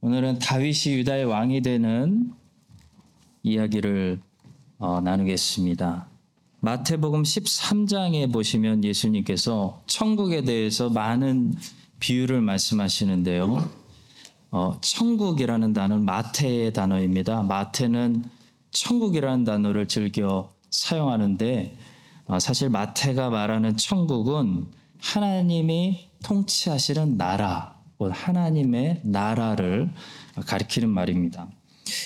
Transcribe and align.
오늘은 0.00 0.38
다윗이 0.38 0.94
유다의 0.98 1.24
왕이 1.24 1.62
되는 1.62 2.32
이야기를 3.42 4.20
어, 4.78 5.00
나누겠습니다. 5.00 6.06
마태복음 6.60 7.24
13장에 7.24 8.32
보시면 8.32 8.84
예수님께서 8.84 9.82
천국에 9.86 10.42
대해서 10.42 10.88
많은 10.88 11.52
비유를 11.98 12.40
말씀하시는데요. 12.42 13.68
어, 14.52 14.78
천국이라는 14.80 15.72
단어는 15.72 16.04
마태의 16.04 16.72
단어입니다. 16.72 17.42
마태는 17.42 18.24
천국이라는 18.70 19.42
단어를 19.44 19.88
즐겨 19.88 20.48
사용하는데 20.70 21.76
어, 22.26 22.38
사실 22.38 22.70
마태가 22.70 23.30
말하는 23.30 23.76
천국은 23.76 24.66
하나님이 25.00 26.08
통치하시는 26.22 27.16
나라, 27.16 27.77
하나님의 27.98 29.00
나라를 29.02 29.90
가리키는 30.46 30.88
말입니다. 30.88 31.48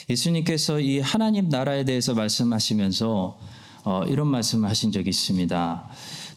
예수님께서 0.08 0.80
이 0.80 1.00
하나님 1.00 1.48
나라에 1.48 1.84
대해서 1.84 2.14
말씀하시면서 2.14 3.38
어, 3.84 4.04
이런 4.06 4.28
말씀을 4.28 4.68
하신 4.68 4.92
적이 4.92 5.10
있습니다. 5.10 5.88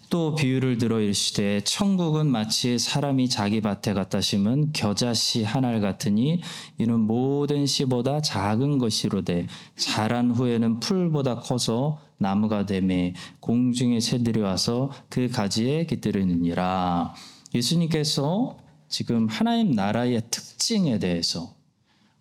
또 0.09 0.35
비유를 0.35 0.77
들어 0.77 0.99
이르시되 0.99 1.61
천국은 1.63 2.27
마치 2.27 2.77
사람이 2.77 3.27
자기 3.27 3.59
밭에 3.61 3.93
갖다 3.93 4.21
심은 4.21 4.71
겨자씨 4.71 5.43
한알 5.43 5.81
같으니 5.81 6.41
이는 6.77 6.99
모든 6.99 7.65
씨보다 7.65 8.21
작은 8.21 8.77
것이로되 8.77 9.47
자란 9.75 10.31
후에는 10.31 10.79
풀보다 10.79 11.39
커서 11.39 11.99
나무가 12.17 12.65
되매 12.65 13.13
공중의 13.39 13.99
새들이 13.99 14.41
와서 14.41 14.91
그 15.09 15.27
가지에 15.27 15.85
깃들이느니라. 15.85 17.13
예수님께서 17.53 18.57
지금 18.97 19.27
하나님 19.27 19.71
나라의 19.71 20.21
특징에 20.31 20.99
대해서 20.99 21.53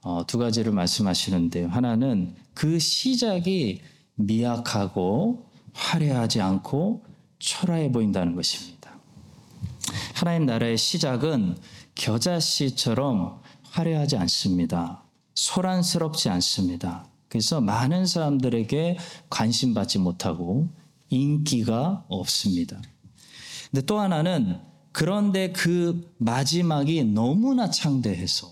어, 0.01 0.27
두 0.27 0.38
가지를 0.38 0.73
말씀하시는데요. 0.73 1.69
하나는 1.69 2.34
그 2.52 2.80
시작이 2.80 3.81
미약하고 4.16 5.47
화려하지 5.72 6.41
않고 6.41 7.05
초라해 7.39 7.92
보인다는 7.92 8.34
것입니다. 8.34 8.91
하나님 10.14 10.47
나라의 10.47 10.77
시작은 10.77 11.58
겨자씨처럼 11.94 13.41
화려하지 13.62 14.16
않습니다. 14.16 15.05
소란스럽지 15.36 16.28
않습니다. 16.28 17.06
그래서 17.28 17.61
많은 17.61 18.05
사람들에게 18.05 18.98
관심 19.31 19.75
받지 19.75 20.00
못하고 20.00 20.69
인기가 21.09 22.05
없습니다. 22.09 22.83
근데 23.70 23.86
또 23.86 24.00
하나는 24.00 24.73
그런데 24.95 25.50
그 25.50 26.14
마지막이 26.19 27.03
너무나 27.03 27.69
창대해서 27.69 28.47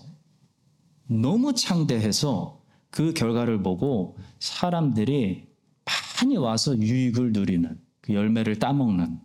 너무 1.07 1.53
창대해서 1.53 2.61
그 2.89 3.13
결과를 3.13 3.63
보고 3.63 4.17
사람들이 4.39 5.47
많이 6.19 6.35
와서 6.35 6.77
유익을 6.77 7.31
누리는 7.31 7.79
그 8.01 8.13
열매를 8.13 8.59
따먹는 8.59 9.21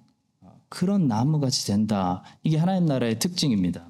그런 0.69 1.09
나무같이 1.09 1.67
된다. 1.67 2.23
이게 2.45 2.57
하나님 2.57 2.87
나라의 2.87 3.19
특징입니다. 3.19 3.89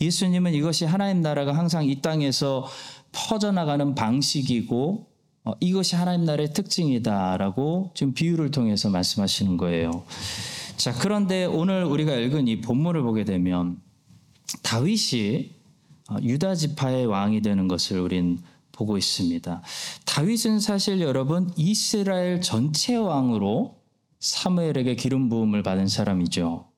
예수님은 0.00 0.54
이것이 0.54 0.86
하나님 0.86 1.20
나라가 1.20 1.54
항상 1.54 1.84
이 1.84 2.00
땅에서 2.00 2.66
퍼져나가는 3.12 3.94
방식이고 3.94 5.06
어, 5.44 5.52
이것이 5.60 5.94
하나님 5.94 6.24
나라의 6.24 6.54
특징이다라고 6.54 7.90
지금 7.94 8.14
비유를 8.14 8.50
통해서 8.50 8.88
말씀하시는 8.88 9.58
거예요. 9.58 10.04
자, 10.78 10.92
그런데 10.92 11.44
오늘 11.44 11.82
우리가 11.84 12.14
읽은 12.14 12.46
이 12.46 12.60
본문을 12.60 13.02
보게 13.02 13.24
되면 13.24 13.82
다윗이 14.62 15.50
어, 16.08 16.18
유다 16.22 16.54
지파의 16.54 17.06
왕이 17.06 17.42
되는 17.42 17.66
것을 17.66 17.98
우린 17.98 18.38
보고 18.70 18.96
있습니다. 18.96 19.60
다윗은 20.04 20.60
사실 20.60 21.00
여러분 21.00 21.52
이스라엘 21.56 22.40
전체 22.40 22.94
왕으로 22.94 23.76
사무엘에게 24.20 24.94
기름 24.94 25.28
부음을 25.28 25.64
받은 25.64 25.88
사람이죠. 25.88 26.68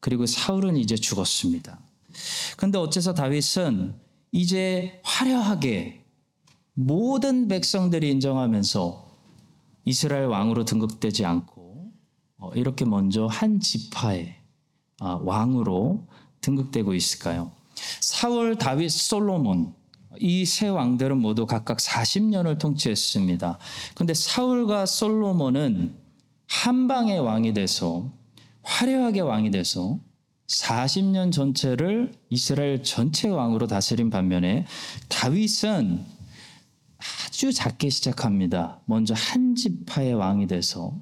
그리고 0.00 0.26
사울은 0.26 0.76
이제 0.76 0.94
죽었습니다. 0.94 1.80
근데 2.58 2.76
어째서 2.76 3.14
다윗은 3.14 3.94
이제 4.32 5.00
화려하게 5.02 6.04
모든 6.74 7.48
백성들이 7.48 8.10
인정하면서 8.10 9.06
이스라엘 9.86 10.26
왕으로 10.26 10.66
등극되지 10.66 11.24
않고 11.24 11.55
어, 11.55 11.55
이렇게 12.54 12.84
먼저 12.84 13.26
한 13.26 13.60
지파의 13.60 14.34
아, 15.00 15.18
왕으로 15.22 16.06
등극되고 16.40 16.94
있을까요? 16.94 17.52
사울, 18.00 18.56
다윗, 18.56 18.90
솔로몬 18.90 19.74
이 20.20 20.44
세 20.46 20.68
왕들은 20.68 21.18
모두 21.18 21.46
각각 21.46 21.78
40년을 21.78 22.58
통치했습니다. 22.58 23.58
근데 23.94 24.14
사울과 24.14 24.86
솔로몬은 24.86 25.94
한 26.48 26.88
방의 26.88 27.18
왕이 27.20 27.52
돼서 27.54 28.10
화려하게 28.62 29.20
왕이 29.20 29.50
돼서 29.50 29.98
40년 30.46 31.32
전체를 31.32 32.12
이스라엘 32.30 32.82
전체 32.82 33.28
왕으로 33.28 33.66
다스린 33.66 34.10
반면에 34.10 34.64
다윗은 35.08 36.04
아주 37.26 37.52
작게 37.52 37.90
시작합니다. 37.90 38.80
먼저 38.86 39.12
한 39.14 39.54
지파의 39.54 40.14
왕이 40.14 40.46
돼서 40.46 40.94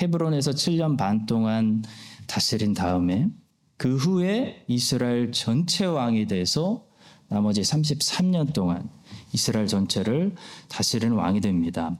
헤브론에서 0.00 0.52
7년 0.52 0.96
반 0.96 1.26
동안 1.26 1.82
다스린 2.26 2.74
다음에 2.74 3.28
그 3.76 3.96
후에 3.96 4.64
이스라엘 4.68 5.32
전체 5.32 5.84
왕이 5.84 6.26
돼서 6.26 6.86
나머지 7.28 7.60
33년 7.62 8.52
동안 8.52 8.90
이스라엘 9.32 9.66
전체를 9.66 10.34
다스리는 10.68 11.14
왕이 11.14 11.40
됩니다. 11.40 11.98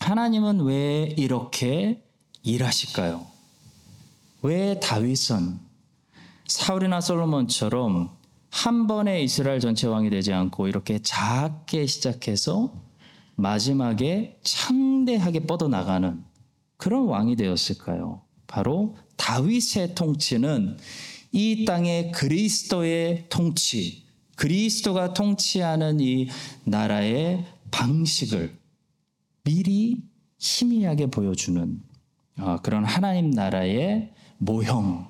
하나님은 0.00 0.60
왜 0.60 1.14
이렇게 1.16 2.02
일하실까요? 2.42 3.26
왜 4.42 4.78
다윗은 4.80 5.58
사울이나 6.46 7.00
솔로몬처럼 7.00 8.10
한 8.50 8.86
번에 8.86 9.22
이스라엘 9.22 9.60
전체 9.60 9.86
왕이 9.86 10.10
되지 10.10 10.32
않고 10.32 10.68
이렇게 10.68 10.98
작게 11.00 11.86
시작해서 11.86 12.72
마지막에 13.36 14.38
창대하게 14.42 15.40
뻗어나가는 15.40 16.22
그런 16.76 17.06
왕이 17.06 17.36
되었을까요? 17.36 18.22
바로 18.46 18.96
다윗의 19.16 19.94
통치는 19.94 20.76
이 21.32 21.64
땅의 21.64 22.12
그리스도의 22.12 23.26
통치, 23.28 24.04
그리스도가 24.36 25.14
통치하는 25.14 26.00
이 26.00 26.28
나라의 26.64 27.44
방식을 27.70 28.56
미리 29.44 30.02
희미하게 30.38 31.06
보여주는 31.06 31.82
아, 32.36 32.58
그런 32.62 32.84
하나님 32.84 33.30
나라의 33.30 34.12
모형, 34.38 35.08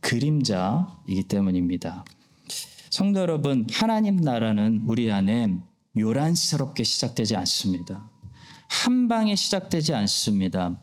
그림자이기 0.00 1.24
때문입니다. 1.28 2.04
성도 2.90 3.20
여러분, 3.20 3.66
하나님 3.70 4.16
나라는 4.16 4.84
우리 4.86 5.10
안에 5.10 5.58
요란스럽게 5.96 6.84
시작되지 6.84 7.36
않습니다. 7.36 8.10
한 8.68 9.08
방에 9.08 9.34
시작되지 9.34 9.94
않습니다. 9.94 10.80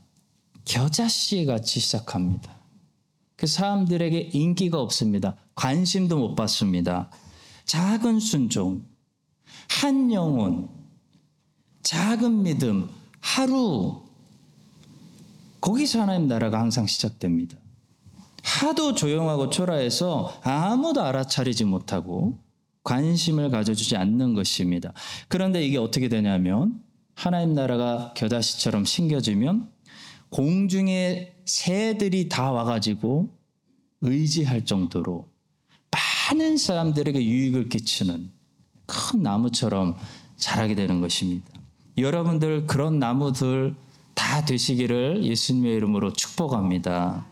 겨자씨 0.68 1.46
같이 1.46 1.80
시작합니다. 1.80 2.56
그 3.36 3.48
사람들에게 3.48 4.32
인기가 4.34 4.82
없습니다. 4.82 5.36
관심도 5.56 6.18
못 6.18 6.36
받습니다. 6.36 7.10
작은 7.66 8.20
순종, 8.20 8.84
한 9.70 10.12
영혼, 10.12 10.70
작은 11.84 12.44
믿음, 12.44 12.90
하루, 13.20 14.02
거기서 15.62 16.02
하나님 16.02 16.28
나라가 16.28 16.60
항상 16.60 16.86
시작됩니다. 16.86 17.58
하도 18.44 18.94
조용하고 18.94 19.50
초라해서 19.50 20.40
아무도 20.44 21.02
알아차리지 21.02 21.66
못하고 21.66 22.40
관심을 22.84 23.50
가져주지 23.50 23.98
않는 23.98 24.34
것입니다. 24.34 24.94
그런데 25.28 25.66
이게 25.66 25.78
어떻게 25.78 26.08
되냐면 26.08 26.82
하나님 27.14 27.54
나라가 27.54 28.14
겨다시처럼 28.16 28.86
심겨지면 28.86 29.77
공중의 30.30 31.36
새들이 31.46 32.30
다 32.30 32.52
와가지고 32.52 33.30
의지할 34.02 34.66
정도로 34.66 35.30
많은 36.30 36.58
사람들에게 36.58 37.24
유익을 37.24 37.70
끼치는 37.70 38.32
큰 38.86 39.24
나무처럼 39.24 39.96
자라게 40.36 40.76
되는 40.76 41.02
것입니다. 41.02 41.48
여러분들 41.98 42.68
그런 42.68 43.00
나무들 43.00 43.76
다 44.14 44.46
되시기를 44.46 45.24
예수님의 45.24 45.76
이름으로 45.76 46.14
축복합니다. 46.14 47.28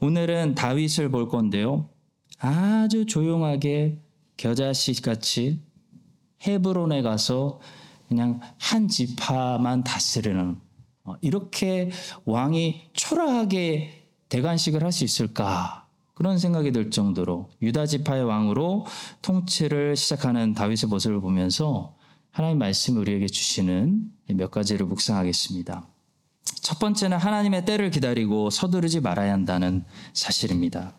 오늘은 0.00 0.54
다윗을 0.54 1.10
볼 1.10 1.28
건데요. 1.28 1.88
아주 2.38 3.06
조용하게 3.06 4.00
겨자씨 4.36 5.00
같이 5.00 5.60
헤브론에 6.46 7.02
가서 7.02 7.60
그냥 8.08 8.40
한 8.58 8.88
지파만 8.88 9.84
다스리는 9.84 10.50
어, 10.50 10.71
이렇게 11.20 11.90
왕이 12.24 12.90
초라하게 12.92 14.08
대관식을 14.28 14.82
할 14.82 14.92
수 14.92 15.04
있을까? 15.04 15.82
그런 16.14 16.38
생각이 16.38 16.72
들 16.72 16.90
정도로 16.90 17.50
유다 17.62 17.86
지파의 17.86 18.24
왕으로 18.24 18.86
통치를 19.22 19.96
시작하는 19.96 20.54
다윗의 20.54 20.88
모습을 20.88 21.20
보면서 21.20 21.96
하나님 22.30 22.58
말씀을 22.58 23.00
우리에게 23.00 23.26
주시는 23.26 24.10
몇 24.34 24.50
가지를 24.50 24.86
묵상하겠습니다. 24.86 25.88
첫 26.60 26.78
번째는 26.78 27.18
하나님의 27.18 27.64
때를 27.64 27.90
기다리고 27.90 28.50
서두르지 28.50 29.00
말아야 29.00 29.32
한다는 29.32 29.84
사실입니다. 30.12 30.94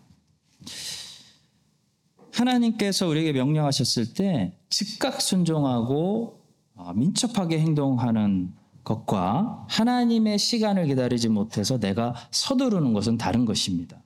하나님께서 2.33 3.07
우리에게 3.07 3.31
명령하셨을 3.33 4.13
때 4.13 4.57
즉각 4.69 5.21
순종하고 5.21 6.41
어, 6.75 6.91
민첩하게 6.93 7.59
행동하는 7.59 8.51
것과 8.83 9.65
하나님의 9.69 10.37
시간을 10.37 10.87
기다리지 10.87 11.29
못해서 11.29 11.79
내가 11.79 12.15
서두르는 12.31 12.93
것은 12.93 13.17
다른 13.17 13.45
것입니다. 13.45 14.01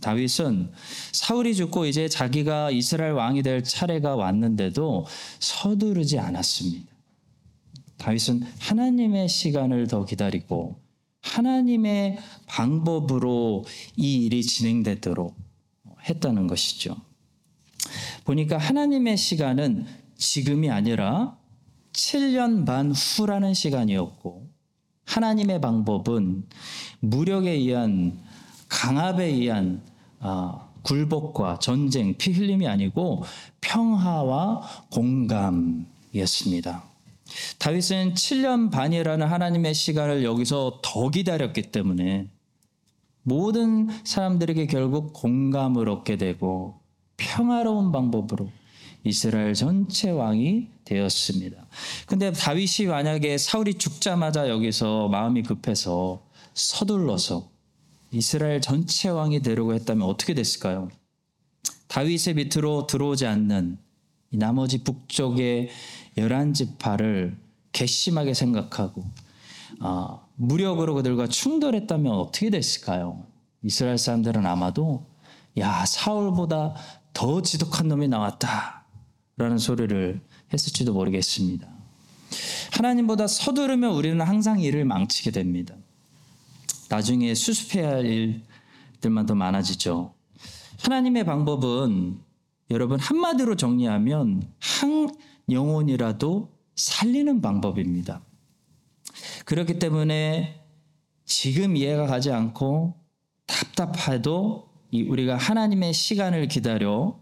다윗은 0.00 0.72
사울이 1.12 1.54
죽고 1.54 1.86
이제 1.86 2.08
자기가 2.08 2.70
이스라엘 2.70 3.12
왕이 3.12 3.42
될 3.42 3.62
차례가 3.62 4.16
왔는데도 4.16 5.06
서두르지 5.38 6.18
않았습니다. 6.18 6.92
다윗은 7.98 8.42
하나님의 8.58 9.28
시간을 9.28 9.86
더 9.86 10.04
기다리고 10.04 10.80
하나님의 11.20 12.18
방법으로 12.46 13.64
이 13.96 14.24
일이 14.24 14.42
진행되도록 14.42 15.36
했다는 16.08 16.48
것이죠. 16.48 16.96
보니까 18.24 18.58
하나님의 18.58 19.16
시간은 19.16 19.86
지금이 20.16 20.68
아니라 20.68 21.38
7년 21.92 22.66
반 22.66 22.92
후라는 22.92 23.54
시간이었고 23.54 24.48
하나님의 25.04 25.60
방법은 25.60 26.44
무력에 27.00 27.50
의한 27.50 28.18
강압에 28.68 29.24
의한 29.24 29.82
아, 30.20 30.68
굴복과 30.82 31.58
전쟁, 31.58 32.16
피 32.16 32.32
흘림이 32.32 32.66
아니고 32.66 33.24
평화와 33.60 34.62
공감이었습니다. 34.90 36.84
다윗은 37.58 38.14
7년 38.14 38.70
반이라는 38.70 39.26
하나님의 39.26 39.74
시간을 39.74 40.24
여기서 40.24 40.80
더 40.82 41.08
기다렸기 41.08 41.70
때문에 41.70 42.28
모든 43.22 43.88
사람들에게 44.04 44.66
결국 44.66 45.12
공감을 45.12 45.88
얻게 45.88 46.16
되고 46.16 46.80
평화로운 47.16 47.92
방법으로 47.92 48.50
이스라엘 49.04 49.54
전체 49.54 50.10
왕이 50.10 50.68
되었습니다. 50.84 51.66
근데 52.06 52.32
다윗이 52.32 52.88
만약에 52.88 53.38
사울이 53.38 53.74
죽자마자 53.74 54.48
여기서 54.48 55.08
마음이 55.08 55.42
급해서 55.42 56.22
서둘러서 56.54 57.50
이스라엘 58.12 58.60
전체 58.60 59.08
왕이 59.08 59.40
되려고 59.40 59.74
했다면 59.74 60.06
어떻게 60.06 60.34
됐을까요? 60.34 60.90
다윗의 61.88 62.34
밑으로 62.34 62.86
들어오지 62.86 63.26
않는 63.26 63.78
나머지 64.30 64.82
북쪽의 64.84 65.70
열한 66.16 66.54
지파를 66.54 67.36
괘씸하게 67.72 68.34
생각하고 68.34 69.04
어, 69.80 70.26
무력으로 70.36 70.94
그들과 70.94 71.26
충돌했다면 71.26 72.12
어떻게 72.12 72.50
됐을까요? 72.50 73.24
이스라엘 73.62 73.98
사람들은 73.98 74.46
아마도 74.46 75.06
야 75.58 75.84
사울보다 75.84 76.74
더 77.12 77.42
지독한 77.42 77.88
놈이 77.88 78.08
나왔다 78.08 78.81
라는 79.36 79.58
소리를 79.58 80.20
했을지도 80.52 80.92
모르겠습니다. 80.92 81.68
하나님보다 82.72 83.26
서두르면 83.26 83.92
우리는 83.94 84.20
항상 84.20 84.60
일을 84.60 84.84
망치게 84.84 85.30
됩니다. 85.30 85.74
나중에 86.88 87.34
수습해야 87.34 87.88
할 87.90 88.06
일들만 88.06 89.26
더 89.26 89.34
많아지죠. 89.34 90.14
하나님의 90.82 91.24
방법은 91.24 92.18
여러분 92.70 92.98
한마디로 92.98 93.56
정리하면 93.56 94.42
한 94.58 95.14
영혼이라도 95.50 96.50
살리는 96.76 97.40
방법입니다. 97.40 98.22
그렇기 99.44 99.78
때문에 99.78 100.60
지금 101.24 101.76
이해가 101.76 102.06
가지 102.06 102.30
않고 102.30 102.94
답답해도 103.46 104.68
우리가 104.92 105.36
하나님의 105.36 105.92
시간을 105.92 106.48
기다려 106.48 107.21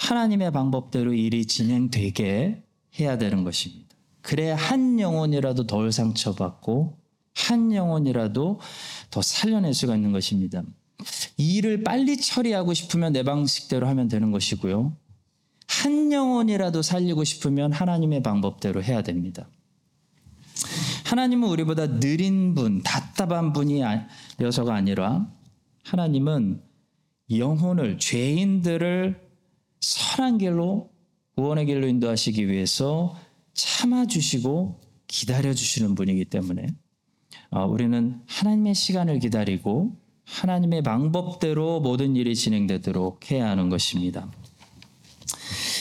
하나님의 0.00 0.50
방법대로 0.50 1.12
일이 1.12 1.44
진행되게 1.44 2.62
해야 2.98 3.18
되는 3.18 3.44
것입니다. 3.44 3.94
그래야 4.22 4.56
한 4.56 4.98
영혼이라도 4.98 5.66
덜 5.66 5.92
상처받고 5.92 6.98
한 7.34 7.74
영혼이라도 7.74 8.60
더 9.10 9.22
살려낼 9.22 9.74
수가 9.74 9.96
있는 9.96 10.12
것입니다. 10.12 10.62
이 11.36 11.56
일을 11.56 11.84
빨리 11.84 12.16
처리하고 12.16 12.72
싶으면 12.72 13.12
내 13.12 13.22
방식대로 13.22 13.86
하면 13.88 14.08
되는 14.08 14.30
것이고요. 14.32 14.96
한 15.68 16.12
영혼이라도 16.12 16.80
살리고 16.80 17.24
싶으면 17.24 17.72
하나님의 17.72 18.22
방법대로 18.22 18.82
해야 18.82 19.02
됩니다. 19.02 19.48
하나님은 21.04 21.48
우리보다 21.48 22.00
느린 22.00 22.54
분, 22.54 22.82
답답한 22.82 23.52
분이어서가 23.52 24.74
아니라 24.74 25.30
하나님은 25.84 26.62
영혼을, 27.30 27.98
죄인들을 27.98 29.29
선한 29.80 30.38
길로, 30.38 30.90
구원의 31.36 31.66
길로 31.66 31.86
인도하시기 31.86 32.48
위해서 32.48 33.16
참아주시고 33.54 34.80
기다려주시는 35.06 35.94
분이기 35.94 36.24
때문에 36.26 36.66
어, 37.50 37.66
우리는 37.66 38.20
하나님의 38.26 38.74
시간을 38.74 39.18
기다리고 39.18 39.96
하나님의 40.24 40.82
방법대로 40.82 41.80
모든 41.80 42.14
일이 42.14 42.36
진행되도록 42.36 43.30
해야 43.30 43.48
하는 43.48 43.68
것입니다. 43.68 44.30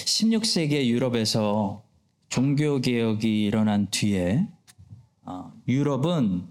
16세기 0.05 0.87
유럽에서 0.87 1.83
종교개혁이 2.29 3.43
일어난 3.45 3.87
뒤에 3.91 4.47
어, 5.23 5.51
유럽은 5.67 6.47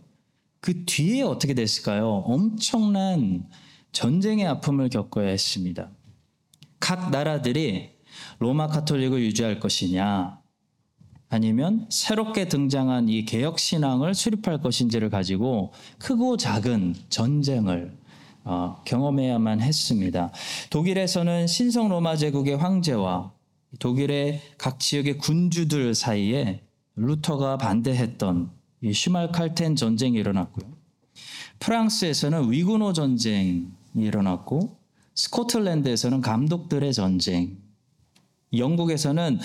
그 0.60 0.84
뒤에 0.84 1.22
어떻게 1.22 1.54
됐을까요? 1.54 2.08
엄청난 2.26 3.48
전쟁의 3.92 4.46
아픔을 4.46 4.88
겪어야 4.88 5.28
했습니다. 5.28 5.90
각 6.80 7.10
나라들이 7.10 7.90
로마 8.38 8.66
카톨릭을 8.66 9.20
유지할 9.20 9.60
것이냐, 9.60 10.40
아니면 11.30 11.86
새롭게 11.90 12.48
등장한 12.48 13.08
이 13.08 13.24
개혁 13.26 13.58
신앙을 13.58 14.14
수립할 14.14 14.62
것인지를 14.62 15.10
가지고 15.10 15.72
크고 15.98 16.38
작은 16.38 16.94
전쟁을 17.10 17.98
어, 18.44 18.80
경험해야만 18.86 19.60
했습니다. 19.60 20.32
독일에서는 20.70 21.46
신성 21.46 21.90
로마 21.90 22.16
제국의 22.16 22.56
황제와 22.56 23.32
독일의 23.78 24.40
각 24.56 24.80
지역의 24.80 25.18
군주들 25.18 25.94
사이에 25.94 26.62
루터가 26.96 27.58
반대했던 27.58 28.50
이 28.80 28.92
슈말칼텐 28.94 29.76
전쟁이 29.76 30.16
일어났고요. 30.16 30.72
프랑스에서는 31.58 32.50
위구노 32.50 32.94
전쟁이 32.94 33.66
일어났고 33.94 34.77
스코틀랜드에서는 35.18 36.20
감독들의 36.20 36.94
전쟁, 36.94 37.58
영국에서는 38.56 39.40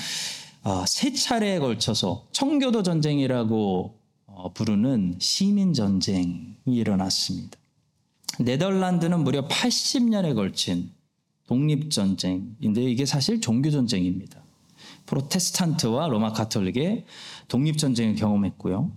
어, 0.63 0.86
세 0.88 1.12
차례에 1.12 1.58
걸쳐서 1.58 2.27
청교도 2.32 2.84
전쟁이라고 2.84 4.00
어, 4.27 4.53
부르는 4.53 5.15
시민 5.20 5.74
전쟁이 5.74 6.56
일어났습니다. 6.68 7.58
네덜란드는 8.39 9.24
무려 9.24 9.48
80년에 9.48 10.36
걸친 10.36 10.92
독립 11.48 11.89
전쟁인데 11.89 12.84
이게 12.84 13.06
사실 13.08 13.42
종교 13.42 13.72
전쟁입니다. 13.72 14.44
프로테스탄트와 15.08 16.08
로마 16.08 16.34
카톨릭의 16.34 17.06
독립 17.48 17.80
전쟁을 17.80 18.15
경험했고요. 18.15 18.92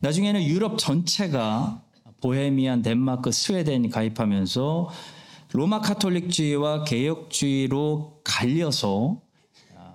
나중에는 0.00 0.42
유럽 0.42 0.76
전체가 0.78 1.82
보헤미안, 2.20 2.82
덴마크, 2.82 3.30
스웨덴이 3.30 3.90
가입하면서 3.90 4.90
로마 5.52 5.80
카톨릭주의와 5.80 6.84
개혁주의로 6.84 8.20
갈려서 8.24 9.20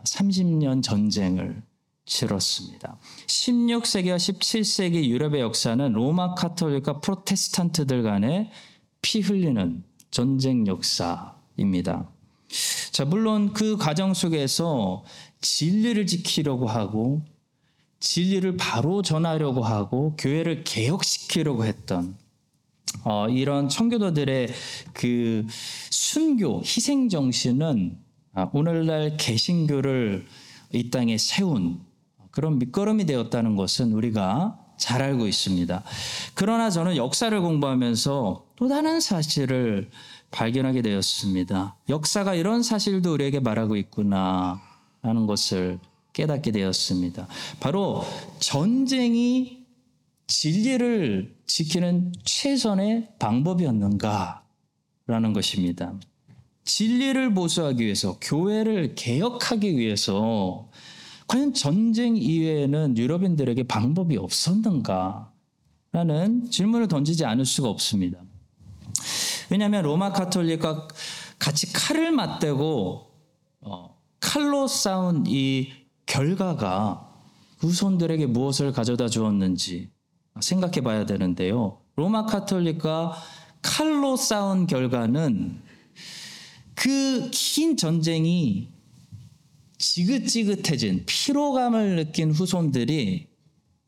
30년 0.04 0.84
전쟁을 0.84 1.64
치렀습니다. 2.06 2.98
16세기와 3.28 4.18
17세기 4.18 5.06
유럽의 5.06 5.42
역사는 5.42 5.94
로마 5.94 6.36
카톨릭과 6.36 7.00
프로테스탄트들 7.00 8.04
간의 8.04 8.52
피 9.02 9.22
흘리는 9.22 9.84
전쟁 10.12 10.68
역사입니다. 10.68 12.10
자, 12.92 13.06
물론 13.06 13.54
그 13.54 13.78
과정 13.78 14.14
속에서 14.14 15.04
진리를 15.42 16.06
지키려고 16.06 16.68
하고 16.68 17.22
진리를 18.00 18.58
바로 18.58 19.02
전하려고 19.02 19.64
하고 19.64 20.16
교회를 20.18 20.64
개혁시키려고 20.64 21.66
했던 21.66 22.18
어, 23.04 23.28
이런 23.30 23.70
청교도들의 23.70 24.50
그 24.94 25.46
순교 25.90 26.62
희생 26.64 27.10
정신은 27.10 27.98
아, 28.34 28.50
오늘날 28.54 29.18
개신교를 29.18 30.25
이 30.74 30.90
땅에 30.90 31.18
세운 31.18 31.80
그런 32.32 32.60
밑거름이 32.60 33.06
되었다는 33.06 33.56
것은 33.56 33.94
우리가 33.94 34.60
잘 34.78 35.02
알고 35.02 35.28
있습니다. 35.28 35.84
그러나 36.34 36.70
저는 36.70 36.98
역사를 36.98 37.40
공부하면서 37.40 38.46
또 38.58 38.68
다른 38.68 39.00
사실을 39.00 39.90
발견하게 40.32 40.82
되었습니다. 40.82 41.78
역사가 41.88 42.36
이런 42.36 42.62
사실도 42.62 43.14
우리에게 43.14 43.40
말하고 43.40 43.78
있구나 43.78 44.62
하는 45.02 45.28
것을 45.28 45.80
깨닫게 46.12 46.52
되었습니다. 46.52 47.28
바로 47.60 48.04
전쟁이 48.40 49.66
진리를 50.28 51.35
지키는 51.48 52.14
최선의 52.24 53.10
방법이었는가라는 53.20 54.44
것입니다. 55.34 55.94
진리를 56.64 57.34
보수하기 57.34 57.84
위해서, 57.84 58.18
교회를 58.20 58.96
개혁하기 58.96 59.78
위해서, 59.78 60.70
과연 61.28 61.54
전쟁 61.54 62.18
이외에는 62.18 62.98
유럽인들에게 62.98 63.64
방법이 63.64 64.18
없었는가? 64.18 65.32
라는 65.92 66.50
질문을 66.50 66.88
던지지 66.88 67.25
않을 67.25 67.46
수가 67.46 67.70
없습니다. 67.70 68.20
왜냐하면 69.50 69.84
로마 69.84 70.12
카톨릭과 70.12 70.88
같이 71.40 71.72
칼을 71.72 72.12
맞대고 72.12 73.12
어, 73.62 73.98
칼로 74.20 74.68
싸운 74.68 75.25
이 75.28 75.70
결과가 76.06 77.14
후손들에게 77.60 78.25
무엇을 78.25 78.72
가져다 78.72 79.08
주었는지 79.08 79.90
생각해 80.39 80.82
봐야 80.82 81.06
되는데요. 81.06 81.80
로마 81.96 82.25
카톨릭과 82.25 83.15
칼로 83.62 84.15
싸운 84.15 84.68
결과는 84.68 85.62
그 86.75 87.30
긴 87.32 87.77
전쟁이 87.77 88.70
지긋지긋해진 89.77 91.04
피로감을 91.06 91.96
느낀 91.96 92.32
후손들이 92.32 93.27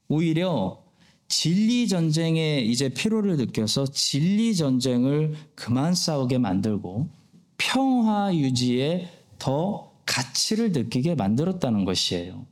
오히려 0.07 0.83
진리 1.27 1.87
전쟁에 1.87 2.59
이제 2.59 2.89
피로를 2.89 3.35
느껴서 3.37 3.85
진리 3.85 4.55
전쟁을 4.55 5.35
그만 5.55 5.93
싸우게 5.93 6.37
만들고 6.37 7.09
평화 7.57 8.33
유지에 8.33 9.09
더 9.37 9.91
가치를 10.05 10.71
느끼게 10.71 11.15
만들었다는 11.15 11.83
것이에요. 11.83 12.45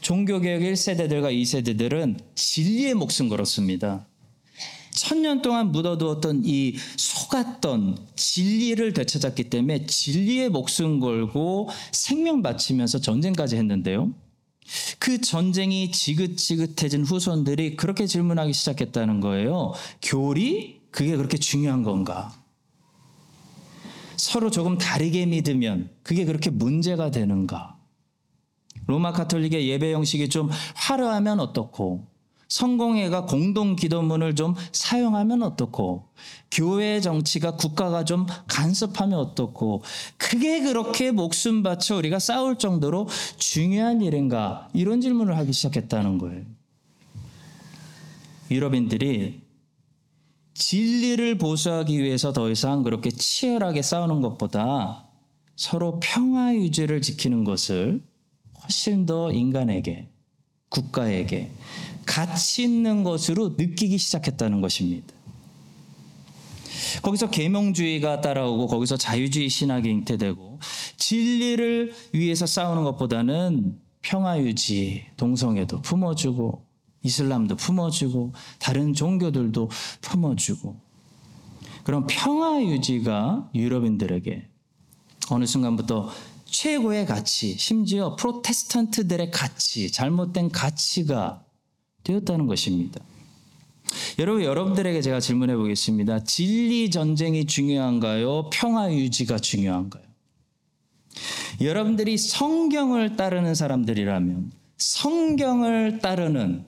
종교개혁 0.00 0.62
1세대들과 0.62 1.32
2세대들은 1.32 2.18
진리의 2.34 2.94
목숨 2.94 3.28
걸었습니다. 3.28 4.06
천년 4.92 5.42
동안 5.42 5.70
묻어두었던 5.70 6.42
이 6.44 6.76
속았던 6.96 7.98
진리를 8.16 8.92
되찾았기 8.92 9.44
때문에 9.44 9.86
진리의 9.86 10.48
목숨 10.48 10.98
걸고 10.98 11.68
생명 11.92 12.42
바치면서 12.42 13.00
전쟁까지 13.00 13.56
했는데요. 13.56 14.12
그 14.98 15.20
전쟁이 15.20 15.90
지긋지긋해진 15.92 17.04
후손들이 17.04 17.76
그렇게 17.76 18.06
질문하기 18.06 18.52
시작했다는 18.52 19.20
거예요. 19.20 19.72
교리? 20.02 20.80
그게 20.90 21.16
그렇게 21.16 21.38
중요한 21.38 21.82
건가? 21.82 22.34
서로 24.16 24.50
조금 24.50 24.78
다르게 24.78 25.26
믿으면 25.26 25.90
그게 26.02 26.24
그렇게 26.24 26.50
문제가 26.50 27.10
되는가? 27.10 27.77
로마 28.88 29.12
카톨릭의 29.12 29.68
예배 29.68 29.92
형식이 29.92 30.30
좀 30.30 30.50
화려하면 30.74 31.40
어떻고, 31.40 32.06
성공회가 32.48 33.26
공동 33.26 33.76
기도문을 33.76 34.34
좀 34.34 34.54
사용하면 34.72 35.42
어떻고, 35.42 36.08
교회 36.50 36.98
정치가 36.98 37.56
국가가 37.56 38.04
좀 38.04 38.26
간섭하면 38.46 39.18
어떻고, 39.18 39.82
그게 40.16 40.62
그렇게 40.62 41.12
목숨 41.12 41.62
바쳐 41.62 41.96
우리가 41.96 42.18
싸울 42.18 42.56
정도로 42.56 43.08
중요한 43.36 44.00
일인가? 44.00 44.68
이런 44.72 45.02
질문을 45.02 45.36
하기 45.36 45.52
시작했다는 45.52 46.16
거예요. 46.16 46.44
유럽인들이 48.50 49.42
진리를 50.54 51.36
보수하기 51.36 52.02
위해서 52.02 52.32
더 52.32 52.50
이상 52.50 52.82
그렇게 52.82 53.10
치열하게 53.10 53.82
싸우는 53.82 54.22
것보다 54.22 55.06
서로 55.54 56.00
평화 56.02 56.54
유지를 56.54 57.02
지키는 57.02 57.44
것을 57.44 58.02
훨씬 58.68 59.06
더 59.06 59.32
인간에게, 59.32 60.08
국가에게 60.68 61.50
가치 62.04 62.64
있는 62.64 63.02
것으로 63.02 63.54
느끼기 63.56 63.96
시작했다는 63.96 64.60
것입니다. 64.60 65.06
거기서 67.02 67.30
계명주의가 67.30 68.20
따라오고 68.20 68.66
거기서 68.66 68.96
자유주의 68.98 69.48
신학이 69.48 69.88
잉태되고 69.88 70.58
진리를 70.96 71.94
위해서 72.12 72.44
싸우는 72.46 72.84
것보다는 72.84 73.78
평화 74.02 74.38
유지, 74.38 75.06
동성애도 75.16 75.82
품어주고 75.82 76.66
이슬람도 77.02 77.56
품어주고 77.56 78.34
다른 78.58 78.92
종교들도 78.92 79.70
품어주고 80.02 80.80
그런 81.84 82.06
평화 82.06 82.62
유지가 82.62 83.48
유럽인들에게 83.54 84.48
어느 85.30 85.46
순간부터 85.46 86.10
최고의 86.50 87.06
가치, 87.06 87.56
심지어 87.58 88.16
프로테스탄트들의 88.16 89.30
가치, 89.30 89.90
잘못된 89.92 90.50
가치가 90.50 91.44
되었다는 92.04 92.46
것입니다. 92.46 93.00
여러분, 94.18 94.42
여러분들에게 94.42 95.00
제가 95.00 95.20
질문해 95.20 95.56
보겠습니다. 95.56 96.24
진리 96.24 96.90
전쟁이 96.90 97.46
중요한가요? 97.46 98.50
평화 98.50 98.92
유지가 98.92 99.38
중요한가요? 99.38 100.02
여러분들이 101.60 102.16
성경을 102.16 103.16
따르는 103.16 103.54
사람들이라면, 103.54 104.52
성경을 104.78 105.98
따르는 106.00 106.64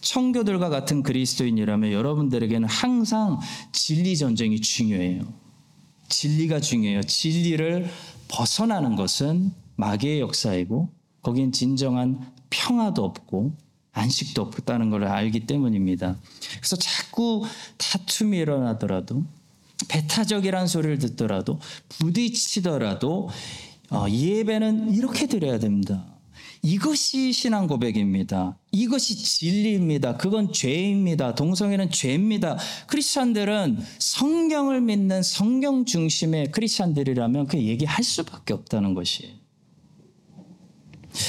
청교들과 0.00 0.70
같은 0.70 1.02
그리스도인이라면 1.02 1.92
여러분들에게는 1.92 2.68
항상 2.68 3.38
진리 3.72 4.16
전쟁이 4.16 4.60
중요해요. 4.60 5.22
진리가 6.08 6.60
중요해요. 6.60 7.02
진리를 7.02 7.90
벗어나는 8.30 8.96
것은 8.96 9.52
마귀의 9.76 10.20
역사이고 10.20 10.88
거긴 11.22 11.52
진정한 11.52 12.32
평화도 12.50 13.04
없고 13.04 13.56
안식도 13.92 14.42
없다는 14.42 14.90
걸 14.90 15.04
알기 15.04 15.46
때문입니다. 15.46 16.16
그래서 16.58 16.76
자꾸 16.76 17.44
다툼이 17.76 18.38
일어나더라도 18.38 19.24
배타적이란 19.88 20.66
소리를 20.66 20.98
듣더라도 20.98 21.58
부딪히더라도 21.88 23.30
어, 23.90 24.06
예배는 24.08 24.94
이렇게 24.94 25.26
드려야 25.26 25.58
됩니다. 25.58 26.04
이것이 26.62 27.32
신앙 27.32 27.66
고백입니다. 27.66 28.58
이것이 28.70 29.16
진리입니다. 29.16 30.16
그건 30.16 30.52
죄입니다. 30.52 31.34
동성애는 31.34 31.90
죄입니다. 31.90 32.58
크리스찬들은 32.86 33.78
성경을 33.98 34.82
믿는 34.82 35.22
성경 35.22 35.84
중심의 35.84 36.52
크리스찬들이라면 36.52 37.46
그 37.46 37.58
얘기할 37.58 38.04
수밖에 38.04 38.52
없다는 38.52 38.94
것이에요. 38.94 39.34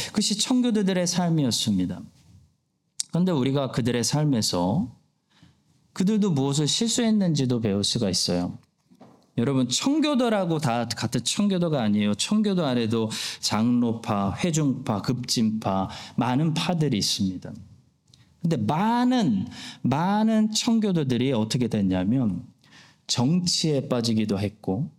그것이 0.08 0.38
청교도들의 0.38 1.08
삶이었습니다. 1.08 2.02
그런데 3.10 3.32
우리가 3.32 3.72
그들의 3.72 4.04
삶에서 4.04 4.96
그들도 5.94 6.32
무엇을 6.32 6.68
실수했는지도 6.68 7.62
배울 7.62 7.84
수가 7.84 8.10
있어요. 8.10 8.58
여러분 9.38 9.70
청교도라고 9.70 10.60
다 10.60 10.88
같은 10.88 11.24
청교도가 11.24 11.82
아니에요. 11.82 12.14
청교도 12.16 12.66
안에도 12.66 13.10
장로파, 13.40 14.36
회중파, 14.38 15.02
급진파 15.02 15.90
많은 16.16 16.54
파들이 16.54 16.98
있습니다. 16.98 17.52
근데 18.42 18.58
많은 18.58 19.48
많은 19.82 20.52
청교도들이 20.52 21.32
어떻게 21.32 21.68
됐냐면 21.68 22.44
정치에 23.08 23.88
빠지기도 23.88 24.40
했고 24.40 24.90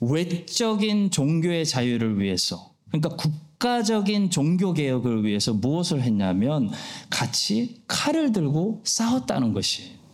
외적인 0.00 1.10
종교의 1.10 1.66
자유를 1.66 2.20
위해서 2.20 2.72
그러니까 2.88 3.16
국가적인 3.16 4.30
종교 4.30 4.72
개혁을 4.72 5.24
위해서 5.24 5.52
무엇을 5.52 6.02
했냐면 6.02 6.70
같이 7.10 7.82
칼을 7.88 8.32
들고 8.32 8.82
싸웠다는 8.84 9.52
것이에요. 9.52 10.05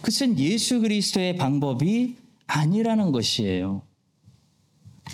그것은 0.00 0.38
예수 0.38 0.80
그리스도의 0.80 1.36
방법이 1.36 2.16
아니라는 2.46 3.12
것이에요. 3.12 3.82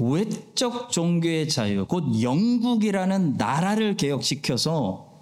외적 0.00 0.90
종교의 0.90 1.48
자유, 1.48 1.86
곧 1.86 2.20
영국이라는 2.20 3.34
나라를 3.34 3.96
개혁시켜서 3.96 5.12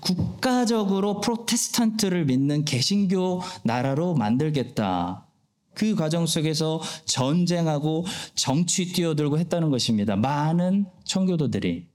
국가적으로 0.00 1.20
프로테스탄트를 1.20 2.24
믿는 2.24 2.64
개신교 2.64 3.40
나라로 3.62 4.14
만들겠다. 4.14 5.26
그 5.74 5.94
과정 5.94 6.26
속에서 6.26 6.82
전쟁하고 7.04 8.04
정치 8.34 8.92
뛰어들고 8.92 9.38
했다는 9.38 9.70
것입니다. 9.70 10.16
많은 10.16 10.86
청교도들이 11.04 11.86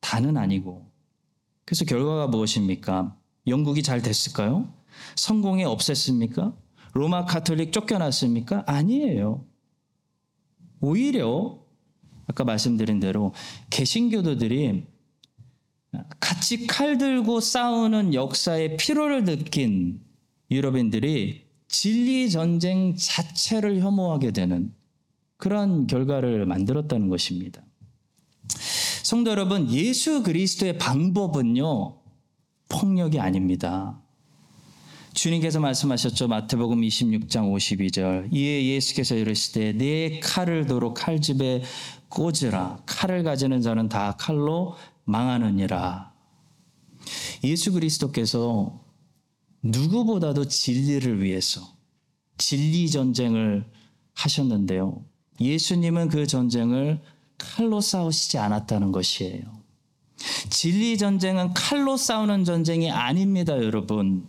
다는 0.00 0.36
아니고. 0.36 0.90
그래서 1.64 1.84
결과가 1.84 2.26
무엇입니까? 2.26 3.14
영국이 3.46 3.82
잘 3.82 4.02
됐을까요? 4.02 4.72
성공에 5.16 5.64
없앴습니까? 5.64 6.56
로마 6.92 7.24
카톨릭 7.24 7.72
쫓겨났습니까? 7.72 8.64
아니에요. 8.66 9.44
오히려 10.80 11.60
아까 12.26 12.44
말씀드린 12.44 13.00
대로 13.00 13.32
개신교도들이 13.70 14.84
같이 16.20 16.66
칼 16.66 16.98
들고 16.98 17.40
싸우는 17.40 18.14
역사의 18.14 18.76
피로를 18.76 19.24
느낀 19.24 20.00
유럽인들이 20.50 21.46
진리 21.68 22.30
전쟁 22.30 22.94
자체를 22.96 23.80
혐오하게 23.80 24.32
되는 24.32 24.74
그런 25.36 25.86
결과를 25.86 26.46
만들었다는 26.46 27.08
것입니다. 27.08 27.62
성도 29.02 29.30
여러분, 29.30 29.70
예수 29.70 30.22
그리스도의 30.22 30.78
방법은요, 30.78 31.98
폭력이 32.68 33.18
아닙니다. 33.18 33.99
주님께서 35.14 35.60
말씀하셨죠. 35.60 36.28
마태복음 36.28 36.80
26장 36.82 37.52
52절. 37.52 38.32
이에 38.32 38.74
예수께서 38.74 39.16
이르시되 39.16 39.72
내 39.72 40.20
칼을 40.20 40.66
도로 40.66 40.94
칼집에 40.94 41.62
꽂으라. 42.08 42.82
칼을 42.86 43.22
가지는 43.22 43.60
자는 43.60 43.88
다 43.88 44.16
칼로 44.18 44.76
망하느니라. 45.04 46.12
예수 47.44 47.72
그리스도께서 47.72 48.80
누구보다도 49.62 50.46
진리를 50.46 51.22
위해서 51.22 51.60
진리 52.38 52.88
전쟁을 52.90 53.64
하셨는데요. 54.14 55.04
예수님은 55.40 56.08
그 56.08 56.26
전쟁을 56.26 57.00
칼로 57.38 57.80
싸우시지 57.80 58.38
않았다는 58.38 58.92
것이에요. 58.92 59.60
진리 60.50 60.98
전쟁은 60.98 61.54
칼로 61.54 61.96
싸우는 61.96 62.44
전쟁이 62.44 62.90
아닙니다, 62.90 63.56
여러분. 63.56 64.26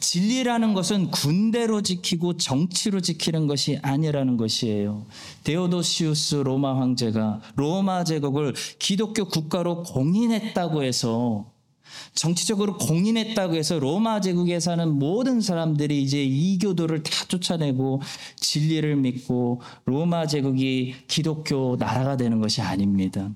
진리라는 0.00 0.74
것은 0.74 1.10
군대로 1.10 1.82
지키고 1.82 2.36
정치로 2.36 3.00
지키는 3.00 3.46
것이 3.46 3.78
아니라는 3.82 4.36
것이에요. 4.36 5.06
데오도시우스 5.44 6.36
로마 6.36 6.78
황제가 6.78 7.40
로마 7.56 8.04
제국을 8.04 8.54
기독교 8.78 9.24
국가로 9.26 9.82
공인했다고 9.84 10.82
해서 10.82 11.50
정치적으로 12.14 12.76
공인했다고 12.76 13.54
해서 13.54 13.78
로마 13.78 14.20
제국에 14.20 14.60
사는 14.60 14.88
모든 14.88 15.40
사람들이 15.40 16.02
이제 16.02 16.22
이교도를 16.22 17.02
다 17.02 17.10
쫓아내고 17.28 18.00
진리를 18.36 18.96
믿고 18.96 19.60
로마 19.84 20.26
제국이 20.26 20.94
기독교 21.08 21.76
나라가 21.78 22.16
되는 22.16 22.40
것이 22.40 22.60
아닙니다. 22.62 23.30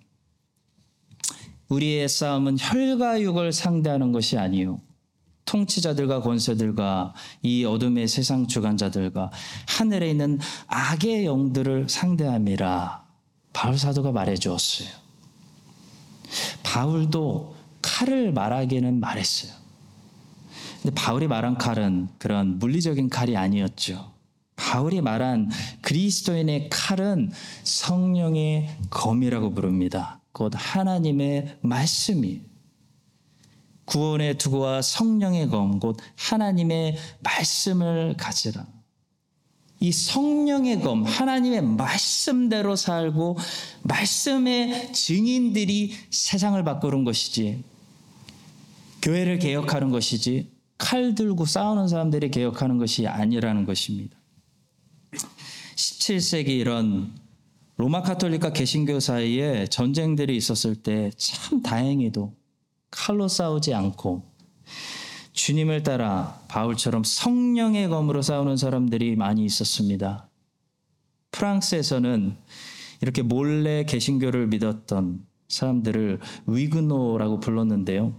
우리의 1.69 2.09
싸움은 2.09 2.57
혈과 2.59 3.21
육을 3.23 3.53
상대하는 3.53 4.13
것이 4.13 4.37
아니요. 4.37 4.81
통치자들과 5.45 6.23
권세들과 6.23 7.15
이 7.43 7.65
어둠의 7.65 8.09
세상 8.09 8.47
주관자들과 8.47 9.31
하늘에 9.69 10.11
있는 10.11 10.39
악의 10.67 11.27
영들을 11.27 11.89
상대함이라 11.89 13.05
바울 13.53 13.79
사도가 13.79 14.13
말해 14.13 14.35
주었어요. 14.37 14.89
바울도 16.63 17.55
칼을 17.83 18.33
말하기는 18.33 18.99
말했어요. 18.99 19.53
근데 20.83 20.95
바울이 20.95 21.29
말한 21.29 21.57
칼은 21.57 22.09
그런 22.19 22.59
물리적인 22.59 23.09
칼이 23.09 23.37
아니었죠. 23.37 24.13
바울이 24.57 25.01
말한 25.01 25.51
그리스도인의 25.83 26.69
칼은 26.71 27.31
성령의 27.65 28.77
검이라고 28.91 29.55
부릅니다. 29.55 30.21
곧 30.33 30.53
하나님의 30.55 31.59
말씀이 31.63 32.43
구원의 33.85 34.39
두고와 34.39 34.83
성령의 34.83 35.49
검, 35.49 35.79
곧 35.79 35.97
하나님의 36.17 36.97
말씀을 37.21 38.17
가지라. 38.17 38.67
이 39.81 39.93
성령의 39.93 40.81
검, 40.81 41.05
하나님의 41.05 41.63
말씀대로 41.63 42.77
살고 42.77 43.37
말씀의 43.83 44.93
증인들이 44.93 45.93
세상을 46.11 46.63
바꾸는 46.65 47.05
것이지, 47.05 47.63
교회를 49.03 49.39
개혁하는 49.39 49.91
것이지, 49.91 50.53
칼 50.79 51.15
들고 51.15 51.45
싸우는 51.45 51.89
사람들이 51.89 52.31
개혁하는 52.31 52.79
것이 52.79 53.07
아니라는 53.07 53.65
것입니다. 53.67 54.17
17세기 55.77 56.49
이런 56.49 57.13
로마 57.77 58.03
카톨릭과 58.03 58.53
개신교 58.53 59.01
사이에 59.01 59.67
전쟁들이 59.67 60.37
있었을 60.37 60.77
때 60.77 61.11
참 61.17 61.63
다행히도 61.63 62.35
칼로 62.95 63.27
싸우지 63.27 63.75
않고 63.75 64.23
주님을 65.33 65.83
따라 65.83 66.41
바울처럼 66.47 67.03
성령의 67.03 67.89
검으로 67.89 68.23
싸우는 68.23 68.57
사람들이 68.57 69.17
많이 69.17 69.45
있었습니다. 69.45 70.31
프랑스에서는 71.33 72.37
이렇게 73.01 73.23
몰래 73.23 73.85
개신교를 73.85 74.47
믿었던 74.47 75.27
사람들을 75.49 76.21
위그노라고 76.47 77.41
불렀는데요. 77.41 78.15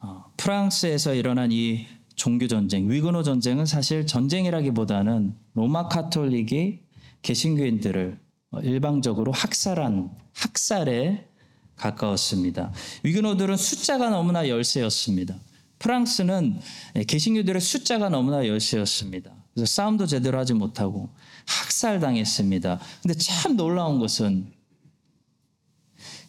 어, 0.00 0.24
프랑스에서 0.36 1.14
일어난 1.14 1.50
이 1.50 1.86
종교 2.14 2.46
전쟁, 2.46 2.90
위그노 2.90 3.22
전쟁은 3.22 3.64
사실 3.64 4.06
전쟁이라기보다는 4.06 5.34
로마 5.54 5.88
카톨릭이 5.88 6.80
개신교인들을 7.22 8.20
일방적으로 8.62 9.32
학살한 9.32 10.10
학살에 10.34 11.26
가까웠습니다. 11.76 12.72
위그노들은 13.02 13.56
숫자가 13.56 14.10
너무나 14.10 14.48
열세였습니다. 14.48 15.36
프랑스는 15.78 16.60
개신교들의 17.06 17.60
숫자가 17.60 18.08
너무나 18.08 18.46
열세였습니다. 18.46 19.30
그래서 19.52 19.72
싸움도 19.74 20.06
제대로 20.06 20.38
하지 20.38 20.54
못하고 20.54 21.10
학살당했습니다. 21.46 22.80
근데 23.02 23.14
참 23.18 23.56
놀라운 23.56 23.98
것은 23.98 24.52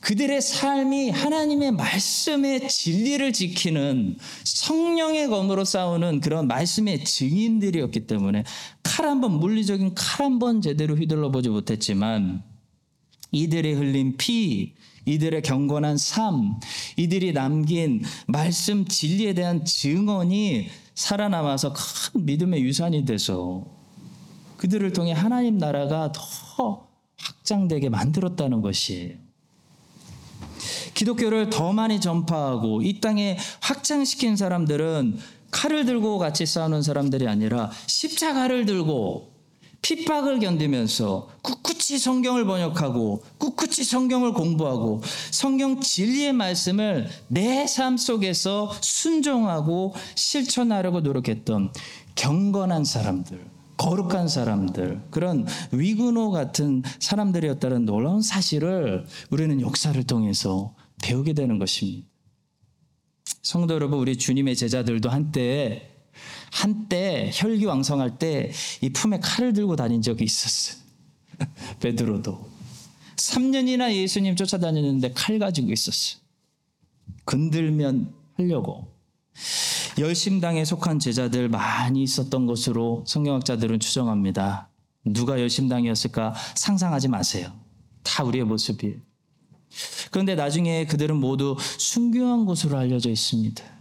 그들의 0.01 0.39
삶이 0.39 1.09
하나님의 1.09 1.71
말씀의 1.71 2.67
진리를 2.69 3.33
지키는 3.33 4.17
성령의 4.43 5.27
검으로 5.29 5.65
싸우는 5.65 6.19
그런 6.19 6.47
말씀의 6.47 7.03
증인들이었기 7.03 8.05
때문에 8.05 8.43
칼 8.83 9.07
한 9.07 9.21
번, 9.21 9.39
물리적인 9.39 9.95
칼 9.95 10.25
한 10.25 10.37
번 10.39 10.61
제대로 10.61 10.95
휘둘러 10.95 11.31
보지 11.31 11.49
못했지만 11.49 12.43
이들이 13.35 13.73
흘린 13.73 14.15
피, 14.17 14.73
이들의 15.05 15.41
경건한 15.41 15.97
삶, 15.97 16.59
이들이 16.95 17.33
남긴 17.33 18.03
말씀 18.27 18.85
진리에 18.85 19.33
대한 19.33 19.65
증언이 19.65 20.69
살아남아서 20.95 21.73
큰 21.73 22.25
믿음의 22.25 22.63
유산이 22.63 23.05
돼서 23.05 23.65
그들을 24.57 24.93
통해 24.93 25.11
하나님 25.11 25.57
나라가 25.57 26.11
더 26.13 26.87
확장되게 27.17 27.89
만들었다는 27.89 28.61
것이에요. 28.61 29.15
기독교를 30.93 31.49
더 31.49 31.73
많이 31.73 31.99
전파하고 31.99 32.81
이 32.81 33.01
땅에 33.01 33.37
확장시킨 33.61 34.37
사람들은 34.37 35.17
칼을 35.51 35.85
들고 35.85 36.17
같이 36.17 36.45
싸우는 36.45 36.81
사람들이 36.81 37.27
아니라 37.27 37.69
십자가를 37.87 38.65
들고 38.65 39.34
핍박을 39.85 40.39
견디면서 40.39 41.29
꿋꿋이 41.43 41.99
성경을 41.99 42.45
번역하고 42.45 43.21
꿋꿋이 43.37 43.85
성경을 43.85 44.33
공부하고 44.33 45.01
성경 45.29 45.79
진리의 45.79 46.33
말씀을 46.33 47.07
내 47.27 47.67
삶 47.75 47.97
속에서 47.97 48.73
순종하고 48.81 49.93
실천하려고 50.15 51.01
노력했던 51.01 51.71
경건한 52.15 52.83
사람들, 52.83 53.45
거룩한 53.77 54.27
사람들, 54.27 55.01
그런 55.11 55.45
위근호 55.71 56.31
같은 56.31 56.81
사람들이었다는 56.99 57.85
놀라운 57.85 58.21
사실을 58.21 59.05
우리는 59.29 59.61
역사를 59.61 60.01
통해서 60.03 60.73
배우게 61.03 61.33
되는 61.33 61.59
것입니다. 61.59 62.07
성도 63.41 63.73
여러분, 63.73 63.99
우리 63.99 64.17
주님의 64.17 64.55
제자들도 64.55 65.09
한때 65.09 65.94
한때 66.55 67.31
혈기왕성할 67.33 68.17
때 68.17 68.51
이 68.81 68.89
품에 68.89 69.19
칼을 69.19 69.53
들고 69.53 69.75
다닌 69.75 70.01
적이 70.01 70.23
있었어요. 70.23 70.81
베드로도 71.81 72.49
3년이나 73.17 73.91
예수님 73.93 74.35
쫓아다니는데 74.35 75.11
칼 75.13 75.37
가지고 75.37 75.71
있었어요. 75.71 76.21
건들면 77.25 78.13
하려고. 78.37 78.93
열심당에 79.97 80.65
속한 80.65 80.99
제자들 80.99 81.49
많이 81.49 82.03
있었던 82.03 82.45
것으로 82.45 83.03
성경학자들은 83.07 83.79
추정합니다. 83.79 84.69
누가 85.05 85.39
열심당이었을까 85.39 86.33
상상하지 86.55 87.09
마세요. 87.09 87.51
다 88.03 88.23
우리의 88.23 88.45
모습이에요. 88.45 88.95
그런데 90.11 90.35
나중에 90.35 90.85
그들은 90.85 91.17
모두 91.17 91.57
순교한 91.59 92.45
것으로 92.45 92.77
알려져 92.77 93.09
있습니다. 93.09 93.74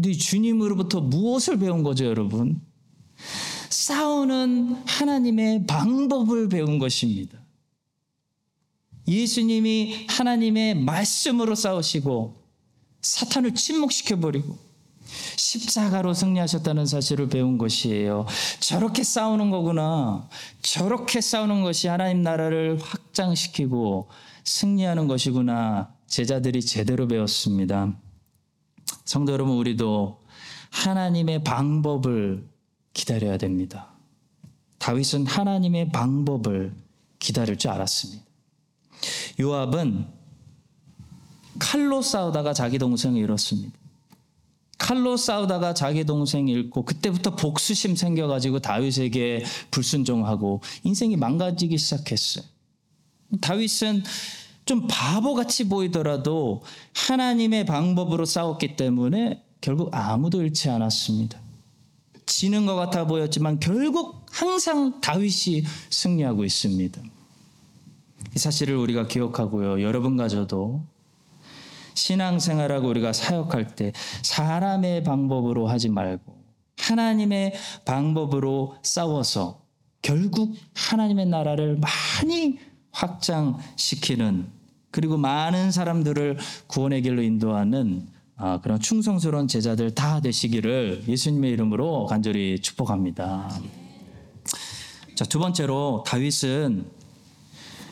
근데 0.00 0.14
주님으로부터 0.14 1.02
무엇을 1.02 1.58
배운 1.58 1.82
거죠, 1.82 2.06
여러분? 2.06 2.58
싸우는 3.68 4.82
하나님의 4.86 5.66
방법을 5.66 6.48
배운 6.48 6.78
것입니다. 6.78 7.38
예수님이 9.06 10.06
하나님의 10.08 10.76
말씀으로 10.76 11.54
싸우시고 11.54 12.34
사탄을 13.02 13.54
침묵시켜버리고 13.54 14.56
십자가로 15.36 16.14
승리하셨다는 16.14 16.86
사실을 16.86 17.28
배운 17.28 17.58
것이에요. 17.58 18.24
저렇게 18.60 19.02
싸우는 19.02 19.50
거구나. 19.50 20.30
저렇게 20.62 21.20
싸우는 21.20 21.62
것이 21.62 21.88
하나님 21.88 22.22
나라를 22.22 22.78
확장시키고 22.80 24.08
승리하는 24.44 25.08
것이구나. 25.08 25.92
제자들이 26.06 26.62
제대로 26.62 27.06
배웠습니다. 27.06 27.94
성도 29.04 29.32
여러분, 29.32 29.56
우리도 29.56 30.20
하나님의 30.70 31.44
방법을 31.44 32.48
기다려야 32.92 33.38
됩니다. 33.38 33.88
다윗은 34.78 35.26
하나님의 35.26 35.90
방법을 35.90 36.74
기다릴 37.18 37.58
줄 37.58 37.70
알았습니다. 37.70 38.24
요압은 39.38 40.06
칼로 41.58 42.02
싸우다가 42.02 42.54
자기 42.54 42.78
동생을 42.78 43.20
잃었습니다. 43.20 43.78
칼로 44.78 45.16
싸우다가 45.18 45.74
자기 45.74 46.04
동생 46.04 46.48
잃고 46.48 46.84
그때부터 46.84 47.36
복수심 47.36 47.94
생겨가지고 47.94 48.60
다윗에게 48.60 49.44
불순종하고 49.70 50.62
인생이 50.84 51.16
망가지기 51.16 51.76
시작했어요. 51.76 52.44
다윗은 53.42 54.02
좀 54.70 54.86
바보같이 54.86 55.68
보이더라도 55.68 56.62
하나님의 56.94 57.66
방법으로 57.66 58.24
싸웠기 58.24 58.76
때문에 58.76 59.42
결국 59.60 59.92
아무도 59.92 60.42
잃지 60.42 60.70
않았습니다. 60.70 61.40
지는 62.24 62.66
것 62.66 62.76
같아 62.76 63.04
보였지만 63.04 63.58
결국 63.58 64.26
항상 64.30 65.00
다윗이 65.00 65.64
승리하고 65.90 66.44
있습니다. 66.44 67.02
이 68.36 68.38
사실을 68.38 68.76
우리가 68.76 69.08
기억하고요. 69.08 69.82
여러분과 69.82 70.28
저도 70.28 70.84
신앙생활하고 71.94 72.90
우리가 72.90 73.12
사역할 73.12 73.74
때 73.74 73.92
사람의 74.22 75.02
방법으로 75.02 75.66
하지 75.66 75.88
말고 75.88 76.32
하나님의 76.78 77.54
방법으로 77.84 78.76
싸워서 78.84 79.62
결국 80.00 80.54
하나님의 80.76 81.26
나라를 81.26 81.80
많이 81.80 82.60
확장시키는 82.92 84.59
그리고 84.90 85.16
많은 85.16 85.70
사람들을 85.70 86.38
구원의 86.66 87.02
길로 87.02 87.22
인도하는 87.22 88.08
아, 88.36 88.60
그런 88.60 88.80
충성스러운 88.80 89.48
제자들 89.48 89.94
다 89.94 90.20
되시기를 90.20 91.04
예수님의 91.06 91.52
이름으로 91.52 92.06
간절히 92.06 92.58
축복합니다. 92.60 93.50
자, 95.14 95.24
두 95.26 95.38
번째로 95.38 96.02
다윗은 96.06 96.86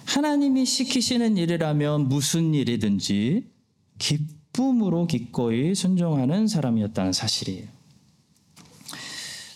하나님이 0.07 0.65
시키시는 0.65 1.37
일이라면 1.37 2.09
무슨 2.09 2.55
일이든지 2.55 3.45
기쁨으로 3.99 5.07
기꺼이 5.07 5.75
순종하는 5.75 6.49
사람이었다는 6.49 7.13
사실이에요. 7.13 7.67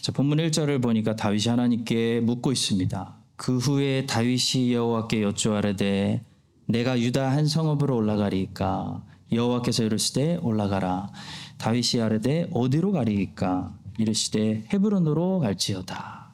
자, 0.02 0.12
본문 0.12 0.38
1절을 0.38 0.82
보니까 0.82 1.16
다윗이 1.16 1.44
하나님께 1.46 2.20
묻고 2.20 2.52
있습니다. 2.52 3.16
그 3.36 3.56
후에 3.56 4.04
다윗이 4.04 4.74
여호와께 4.74 5.22
여쭈아르되 5.22 6.22
내가 6.72 6.98
유다 6.98 7.30
한 7.30 7.46
성읍으로 7.46 7.94
올라가리까? 7.94 9.04
여호와께서 9.30 9.84
이르시되 9.84 10.36
올라가라. 10.36 11.12
다윗이 11.58 12.02
아르되 12.02 12.48
어디로 12.50 12.92
가리까? 12.92 13.74
이르시되 13.98 14.64
헤브론으로 14.72 15.40
갈지어다. 15.40 16.32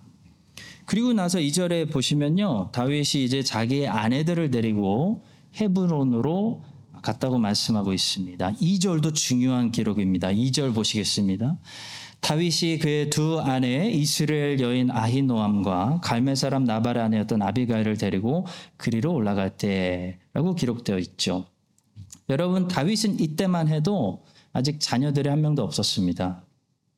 그리고 0.86 1.12
나서 1.12 1.40
2절에 1.40 1.92
보시면요. 1.92 2.70
다윗이 2.70 3.24
이제 3.24 3.42
자기의 3.42 3.88
아내들을 3.88 4.52
데리고 4.52 5.24
헤브론으로 5.60 6.62
갔다고 7.02 7.38
말씀하고 7.38 7.92
있습니다. 7.92 8.52
2절도 8.52 9.14
중요한 9.16 9.72
기록입니다. 9.72 10.28
2절 10.28 10.72
보시겠습니다 10.72 11.58
다윗이 12.20 12.78
그의 12.80 13.10
두 13.10 13.40
아내 13.40 13.90
이스라엘 13.90 14.60
여인 14.60 14.90
아히노암과 14.90 16.00
갈멜 16.02 16.34
사람 16.34 16.64
나발의 16.64 17.02
아내였던 17.02 17.42
아비가일을 17.42 17.96
데리고 17.96 18.46
그리로 18.76 19.14
올라갈 19.14 19.56
때라고 19.56 20.54
기록되어 20.54 20.98
있죠. 20.98 21.46
여러분 22.28 22.68
다윗은 22.68 23.20
이때만 23.20 23.68
해도 23.68 24.24
아직 24.52 24.80
자녀들이 24.80 25.28
한 25.28 25.40
명도 25.40 25.62
없었습니다. 25.62 26.42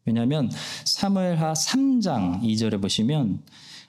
왜냐하면 0.04 0.50
사무엘하 0.84 1.52
3장 1.52 2.42
2절에 2.42 2.80
보시면 2.80 3.42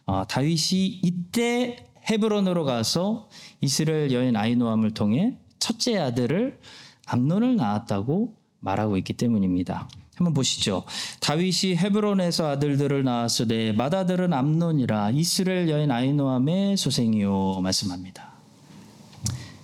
어, 0.05 0.27
다윗이 0.27 0.99
이때 1.03 1.85
헤브론으로 2.09 2.65
가서 2.65 3.29
이스라엘 3.61 4.11
여인 4.11 4.35
아이노암을 4.35 4.91
통해 4.91 5.37
첫째 5.59 5.97
아들을 5.97 6.59
암론을 7.05 7.55
낳았다고 7.55 8.35
말하고 8.59 8.97
있기 8.97 9.13
때문입니다. 9.13 9.87
한번 10.21 10.33
보시죠. 10.33 10.83
다윗이 11.19 11.75
헤브론에서 11.77 12.47
아들들을 12.47 13.03
낳았으되 13.03 13.73
맏아들은 13.73 14.33
암논이라 14.33 15.11
이스라엘 15.11 15.67
여인 15.69 15.89
아이노함의 15.89 16.77
소생이요 16.77 17.61
말씀합니다. 17.61 18.31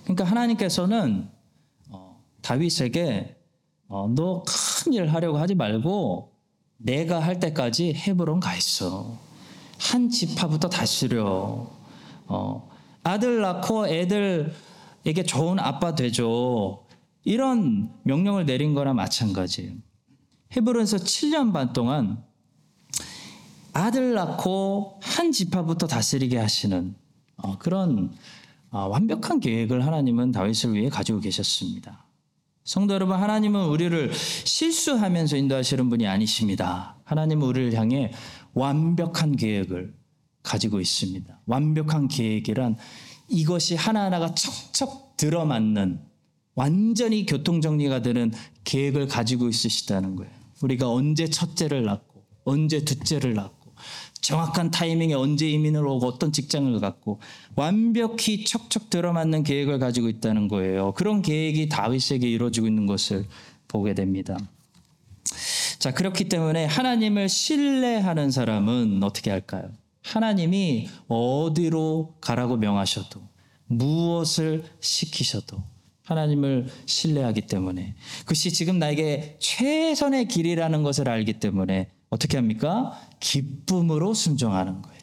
그러니까 0.02 0.24
하나님께서는 0.24 1.28
어, 1.90 2.20
다윗에게 2.42 3.36
어, 3.88 4.08
너큰 4.08 4.94
일 4.94 5.06
하려고 5.06 5.38
하지 5.38 5.54
말고 5.54 6.32
내가 6.78 7.20
할 7.20 7.38
때까지 7.38 7.94
헤브론 7.94 8.40
가 8.40 8.56
있어. 8.56 9.16
한 9.78 10.10
지파부터 10.10 10.68
다스려. 10.68 11.70
어, 12.26 12.70
아들 13.04 13.40
낳고 13.40 13.86
애들에게 13.86 15.22
좋은 15.26 15.58
아빠 15.60 15.94
되죠. 15.94 16.84
이런 17.24 17.90
명령을 18.02 18.44
내린 18.44 18.74
거나 18.74 18.92
마찬가지예요. 18.92 19.87
헤브론에서 20.56 20.98
7년 20.98 21.52
반 21.52 21.72
동안 21.72 22.22
아들 23.72 24.14
낳고 24.14 24.98
한 25.02 25.30
지파부터 25.30 25.86
다스리게 25.86 26.38
하시는 26.38 26.94
어, 27.36 27.58
그런 27.58 28.12
어, 28.70 28.86
완벽한 28.86 29.40
계획을 29.40 29.86
하나님은 29.86 30.32
다윗을 30.32 30.74
위해 30.74 30.88
가지고 30.88 31.20
계셨습니다. 31.20 32.04
성도 32.64 32.92
여러분, 32.92 33.16
하나님은 33.16 33.66
우리를 33.66 34.12
실수하면서 34.12 35.36
인도하시는 35.36 35.88
분이 35.88 36.06
아니십니다. 36.06 36.96
하나님은 37.04 37.46
우리를 37.46 37.72
향해 37.74 38.12
완벽한 38.52 39.36
계획을 39.36 39.94
가지고 40.42 40.80
있습니다. 40.80 41.40
완벽한 41.46 42.08
계획이란 42.08 42.76
이것이 43.28 43.74
하나하나가 43.74 44.34
척척 44.34 45.16
들어맞는 45.16 46.00
완전히 46.54 47.24
교통정리가 47.24 48.02
되는 48.02 48.32
계획을 48.64 49.08
가지고 49.08 49.48
있으시다는 49.48 50.16
거예요. 50.16 50.37
우리가 50.62 50.90
언제 50.90 51.28
첫째를 51.28 51.84
낳고 51.84 52.24
언제 52.44 52.84
둘째를 52.84 53.34
낳고 53.34 53.72
정확한 54.20 54.70
타이밍에 54.70 55.14
언제 55.14 55.48
이민을 55.48 55.86
오고 55.86 56.06
어떤 56.06 56.32
직장을 56.32 56.78
갖고 56.80 57.20
완벽히 57.54 58.44
척척 58.44 58.90
들어맞는 58.90 59.44
계획을 59.44 59.78
가지고 59.78 60.08
있다는 60.08 60.48
거예요. 60.48 60.92
그런 60.92 61.22
계획이 61.22 61.68
다윗에게 61.68 62.28
이루어지고 62.28 62.66
있는 62.66 62.86
것을 62.86 63.26
보게 63.68 63.94
됩니다. 63.94 64.36
자, 65.78 65.92
그렇기 65.92 66.28
때문에 66.28 66.64
하나님을 66.64 67.28
신뢰하는 67.28 68.30
사람은 68.30 69.02
어떻게 69.02 69.30
할까요? 69.30 69.70
하나님이 70.02 70.88
어디로 71.06 72.16
가라고 72.20 72.56
명하셔도 72.56 73.20
무엇을 73.66 74.64
시키셔도 74.80 75.62
하나님을 76.08 76.68
신뢰하기 76.86 77.42
때문에 77.42 77.94
그것이 78.20 78.50
지금 78.50 78.78
나에게 78.78 79.36
최선의 79.40 80.28
길이라는 80.28 80.82
것을 80.82 81.06
알기 81.08 81.34
때문에 81.34 81.90
어떻게 82.08 82.38
합니까? 82.38 82.98
기쁨으로 83.20 84.14
순종하는 84.14 84.80
거예요. 84.80 84.98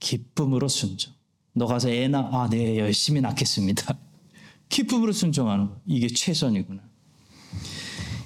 기쁨으로 0.00 0.68
순종. 0.68 1.12
너 1.52 1.66
가서 1.66 1.90
애 1.90 2.08
낳아. 2.08 2.44
아, 2.44 2.48
네, 2.48 2.78
열심히 2.78 3.20
낳겠습니다. 3.20 3.98
기쁨으로 4.70 5.12
순종하는 5.12 5.68
거. 5.68 5.76
이게 5.86 6.08
최선이구나. 6.08 6.82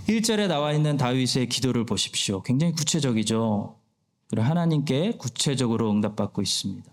1절에 0.08 0.46
나와 0.46 0.72
있는 0.72 0.96
다윗의 0.96 1.48
기도를 1.48 1.86
보십시오. 1.86 2.42
굉장히 2.42 2.72
구체적이죠. 2.74 3.78
그리고 4.28 4.46
하나님께 4.46 5.12
구체적으로 5.18 5.90
응답받고 5.90 6.40
있습니다. 6.40 6.88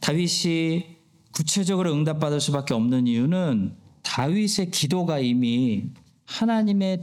다윗이 0.00 0.97
구체적으로 1.32 1.92
응답받을 1.92 2.40
수밖에 2.40 2.74
없는 2.74 3.06
이유는 3.06 3.74
다윗의 4.02 4.70
기도가 4.70 5.18
이미 5.18 5.84
하나님의 6.24 7.00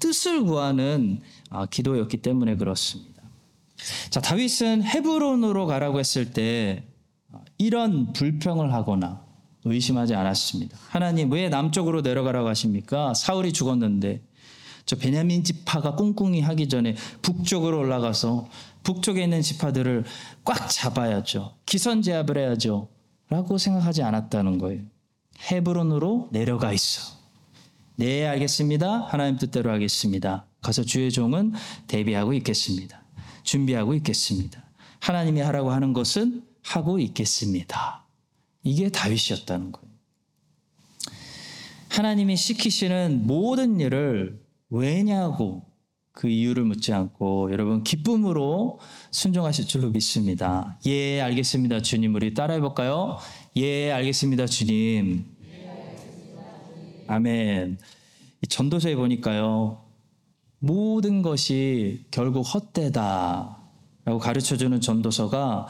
뜻을 0.00 0.44
구하는 0.44 1.20
아, 1.50 1.66
기도였기 1.66 2.18
때문에 2.18 2.56
그렇습니다. 2.56 3.22
자, 4.10 4.20
다윗은 4.20 4.82
헤브론으로 4.82 5.66
가라고 5.66 5.98
했을 5.98 6.32
때 6.32 6.84
아, 7.32 7.38
이런 7.58 8.12
불평을 8.12 8.72
하거나 8.72 9.24
의심하지 9.64 10.14
않았습니다. 10.14 10.78
하나님 10.88 11.30
왜 11.32 11.48
남쪽으로 11.48 12.02
내려가라고 12.02 12.48
하십니까? 12.48 13.14
사울이 13.14 13.52
죽었는데 13.52 14.22
저 14.84 14.94
베냐민 14.96 15.42
지파가 15.42 15.96
꿍꿍이 15.96 16.40
하기 16.42 16.68
전에 16.68 16.94
북쪽으로 17.22 17.78
올라가서 17.78 18.48
북쪽에 18.84 19.24
있는 19.24 19.42
지파들을 19.42 20.04
꽉 20.44 20.70
잡아야죠. 20.70 21.56
기선제압을 21.66 22.38
해야죠. 22.38 22.88
라고 23.28 23.58
생각하지 23.58 24.02
않았다는 24.02 24.58
거예요. 24.58 24.82
헤브론으로 25.50 26.28
내려가 26.32 26.72
있어. 26.72 27.16
네, 27.96 28.26
알겠습니다. 28.26 29.06
하나님 29.06 29.36
뜻대로 29.38 29.70
하겠습니다. 29.70 30.46
가서 30.60 30.82
주의 30.82 31.10
종은 31.10 31.52
대비하고 31.86 32.32
있겠습니다. 32.34 33.02
준비하고 33.42 33.94
있겠습니다. 33.94 34.64
하나님이 35.00 35.40
하라고 35.40 35.70
하는 35.70 35.92
것은 35.92 36.44
하고 36.62 36.98
있겠습니다. 36.98 38.04
이게 38.62 38.88
다윗이었다는 38.90 39.72
거예요. 39.72 39.86
하나님이 41.88 42.36
시키시는 42.36 43.26
모든 43.26 43.80
일을 43.80 44.44
왜냐고 44.68 45.65
그 46.16 46.28
이유를 46.28 46.64
묻지 46.64 46.94
않고 46.94 47.52
여러분 47.52 47.84
기쁨으로 47.84 48.80
순종하실 49.10 49.66
줄로 49.66 49.90
믿습니다. 49.90 50.78
예, 50.86 51.20
알겠습니다. 51.20 51.82
주님 51.82 52.14
우리 52.14 52.32
따라해 52.32 52.58
볼까요? 52.58 53.18
예, 53.56 53.92
알겠습니다. 53.92 54.46
주님. 54.46 55.26
아멘. 57.06 57.78
이 58.42 58.46
전도서에 58.46 58.96
보니까요. 58.96 59.84
모든 60.58 61.20
것이 61.20 62.06
결국 62.10 62.40
헛되다 62.40 63.58
라고 64.06 64.18
가르쳐 64.18 64.56
주는 64.56 64.80
전도서가 64.80 65.66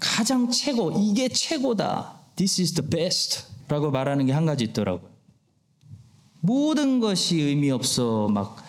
가장 0.00 0.50
최고, 0.50 0.90
이게 0.98 1.28
최고다. 1.28 2.18
This 2.36 2.62
is 2.62 2.72
the 2.72 2.88
best. 2.88 3.44
라고 3.68 3.90
말하는 3.90 4.24
게 4.24 4.32
한 4.32 4.46
가지 4.46 4.64
있더라고요. 4.64 5.10
모든 6.40 6.98
것이 6.98 7.38
의미 7.38 7.70
없어 7.70 8.28
막 8.28 8.66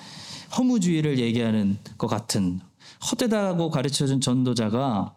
허무주의를 0.58 1.20
얘기하는 1.20 1.78
것 1.98 2.08
같은 2.08 2.60
헛되다고 3.12 3.70
가르쳐 3.70 4.08
준 4.08 4.20
전도자가 4.22 5.16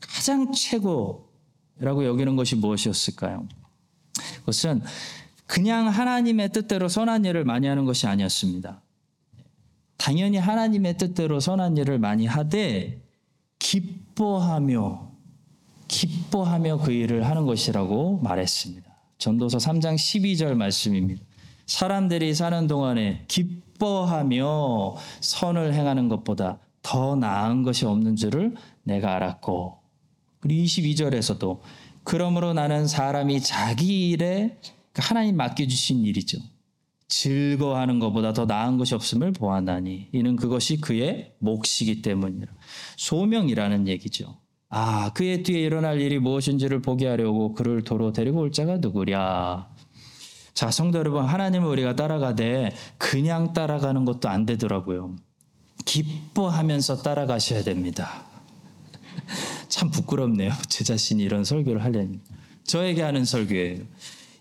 가장 0.00 0.52
최고라고 0.52 2.04
여기는 2.04 2.36
것이 2.36 2.56
무엇이었을까요? 2.56 3.46
그것은 4.40 4.82
그냥 5.46 5.88
하나님의 5.88 6.50
뜻대로 6.52 6.88
선한 6.88 7.24
일을 7.24 7.44
많이 7.44 7.66
하는 7.66 7.84
것이 7.84 8.06
아니었습니다. 8.06 8.82
당연히 9.96 10.38
하나님의 10.38 10.98
뜻대로 10.98 11.40
선한 11.40 11.76
일을 11.76 11.98
많이 11.98 12.26
하되 12.26 13.02
기뻐하며 13.58 15.12
기뻐하며 15.88 16.78
그 16.78 16.92
일을 16.92 17.26
하는 17.26 17.46
것이라고 17.46 18.18
말했습니다. 18.18 18.86
전도서 19.18 19.58
3장 19.58 19.94
12절 19.94 20.54
말씀입니다. 20.54 21.24
사람들이 21.66 22.34
사는 22.34 22.66
동안에 22.66 23.24
기뻐하며 23.28 24.96
선을 25.20 25.74
행하는 25.74 26.08
것보다 26.08 26.58
더 26.82 27.16
나은 27.16 27.62
것이 27.64 27.84
없는 27.84 28.16
줄을 28.16 28.54
내가 28.84 29.16
알았고 29.16 29.78
그리고 30.40 30.62
22절에서도 30.62 31.60
그러므로 32.04 32.52
나는 32.52 32.86
사람이 32.86 33.40
자기 33.40 34.10
일에 34.10 34.58
하나님 34.94 35.36
맡겨주신 35.36 36.04
일이죠. 36.04 36.38
즐거워하는 37.08 37.98
것보다 37.98 38.32
더 38.32 38.46
나은 38.46 38.78
것이 38.78 38.94
없음을 38.94 39.32
보았나니 39.32 40.08
이는 40.12 40.36
그것이 40.36 40.80
그의 40.80 41.34
몫이기 41.38 42.02
때문이라. 42.02 42.52
소명이라는 42.96 43.88
얘기죠. 43.88 44.36
아, 44.68 45.12
그의 45.14 45.42
뒤에 45.42 45.60
일어날 45.60 46.00
일이 46.00 46.18
무엇인지를 46.18 46.82
보게 46.82 47.06
하려고 47.06 47.54
그를 47.54 47.82
도로 47.82 48.12
데리고 48.12 48.40
올 48.40 48.52
자가 48.52 48.78
누구랴. 48.78 49.75
자, 50.56 50.70
성도 50.70 50.98
여러분, 50.98 51.22
하나님을 51.22 51.68
우리가 51.68 51.96
따라가되 51.96 52.74
그냥 52.96 53.52
따라가는 53.52 54.06
것도 54.06 54.30
안 54.30 54.46
되더라고요. 54.46 55.14
기뻐하면서 55.84 57.02
따라가셔야 57.02 57.62
됩니다. 57.62 58.24
참 59.68 59.90
부끄럽네요. 59.90 60.54
제 60.70 60.82
자신이 60.82 61.22
이런 61.22 61.44
설교를 61.44 61.84
하려니. 61.84 62.20
저에게 62.64 63.02
하는 63.02 63.26
설교예요. 63.26 63.82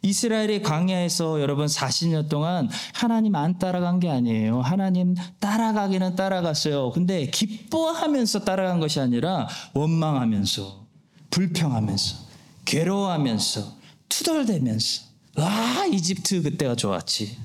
이스라엘이 0.03 0.61
광야에서 0.61 1.41
여러분 1.41 1.65
40년 1.65 2.29
동안 2.29 2.69
하나님 2.93 3.35
안 3.35 3.59
따라간 3.59 3.99
게 3.99 4.09
아니에요. 4.09 4.61
하나님 4.61 5.15
따라가기는 5.41 6.15
따라갔어요. 6.15 6.91
근데 6.91 7.25
기뻐하면서 7.25 8.45
따라간 8.45 8.79
것이 8.79 9.01
아니라 9.01 9.49
원망하면서 9.73 10.85
불평하면서 11.29 12.15
괴로워하면서 12.63 13.73
투덜대면서 14.07 15.04
아 15.35 15.85
이집트 15.91 16.41
그때가 16.41 16.75
좋았지. 16.75 17.37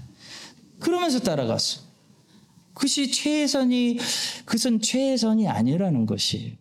그러면서 0.79 1.21
따라갔어. 1.21 1.83
그것이 2.75 3.11
최선이 3.11 3.99
그것은 4.45 4.81
최선이 4.81 5.49
아니라는 5.49 6.07
것이 6.07 6.57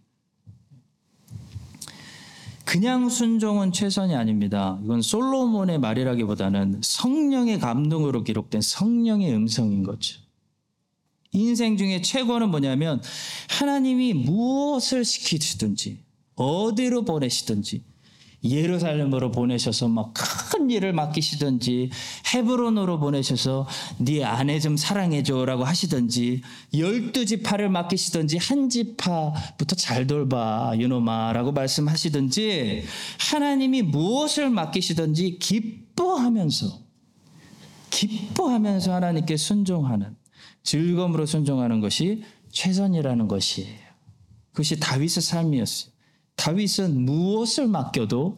그냥 2.66 3.10
순종은 3.10 3.72
최선이 3.72 4.14
아닙니다. 4.16 4.80
이건 4.84 5.02
솔로몬의 5.02 5.80
말이라기보다는 5.80 6.82
성령의 6.84 7.60
감동으로 7.60 8.24
기록된 8.24 8.62
성령의 8.62 9.34
음성인 9.34 9.84
거죠. 9.84 10.20
인생 11.32 11.78
중에 11.78 12.02
최고는 12.02 12.50
뭐냐면 12.50 13.02
하나님이 13.50 14.14
무엇을 14.14 15.06
시키시든지 15.06 16.04
어디로 16.36 17.06
보내시든지 17.06 17.84
예루살렘으로 18.44 19.32
보내셔서 19.32 19.88
막 19.88 20.14
큰 20.60 20.70
일을 20.70 20.94
맡기시든지 20.94 21.90
헤브론으로 22.34 23.00
보내셔서 23.00 23.68
네 23.98 24.24
아내 24.24 24.60
좀 24.60 24.76
사랑해줘라고 24.76 25.64
하시든지 25.64 26.42
열두 26.78 27.26
지파를 27.26 27.70
맡기시든지 27.70 28.38
한 28.38 28.70
지파부터 28.70 29.76
잘 29.76 30.06
돌봐 30.06 30.74
유노마라고 30.78 31.54
말씀하시든지 31.54 32.84
하나님이 33.32 33.84
무엇을 33.84 34.50
맡기시든지 34.50 35.40
기뻐하면서 35.40 36.68
기뻐하면서 37.90 38.94
하나님께 38.94 39.38
순종하는 39.38 40.16
즐거움으로 40.64 41.26
순종하는 41.26 41.80
것이 41.80 42.24
최선이라는 42.52 43.28
것이에요. 43.28 43.80
그것이 44.52 44.80
다윗의 44.80 45.24
삶이었어요. 45.24 45.92
다윗은 46.40 47.06
무엇을 47.06 47.68
맡겨도 47.68 48.38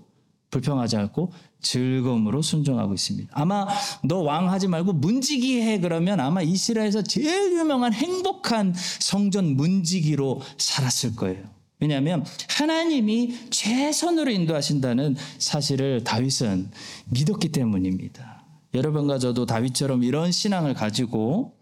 불평하지 0.50 0.98
않고 0.98 1.32
즐거움으로 1.62 2.42
순종하고 2.42 2.94
있습니다. 2.96 3.30
아마 3.32 3.68
너 4.04 4.18
왕하지 4.18 4.68
말고 4.68 4.94
문지기 4.94 5.62
해 5.62 5.80
그러면 5.80 6.20
아마 6.20 6.42
이스라엘에서 6.42 7.04
제일 7.04 7.54
유명한 7.54 7.94
행복한 7.94 8.74
성전 9.00 9.56
문지기로 9.56 10.42
살았을 10.58 11.16
거예요. 11.16 11.44
왜냐하면 11.80 12.26
하나님이 12.50 13.50
최선으로 13.50 14.32
인도하신다는 14.32 15.16
사실을 15.38 16.04
다윗은 16.04 16.72
믿었기 17.10 17.50
때문입니다. 17.50 18.44
여러분과 18.74 19.20
저도 19.20 19.46
다윗처럼 19.46 20.04
이런 20.04 20.32
신앙을 20.32 20.74
가지고 20.74 21.54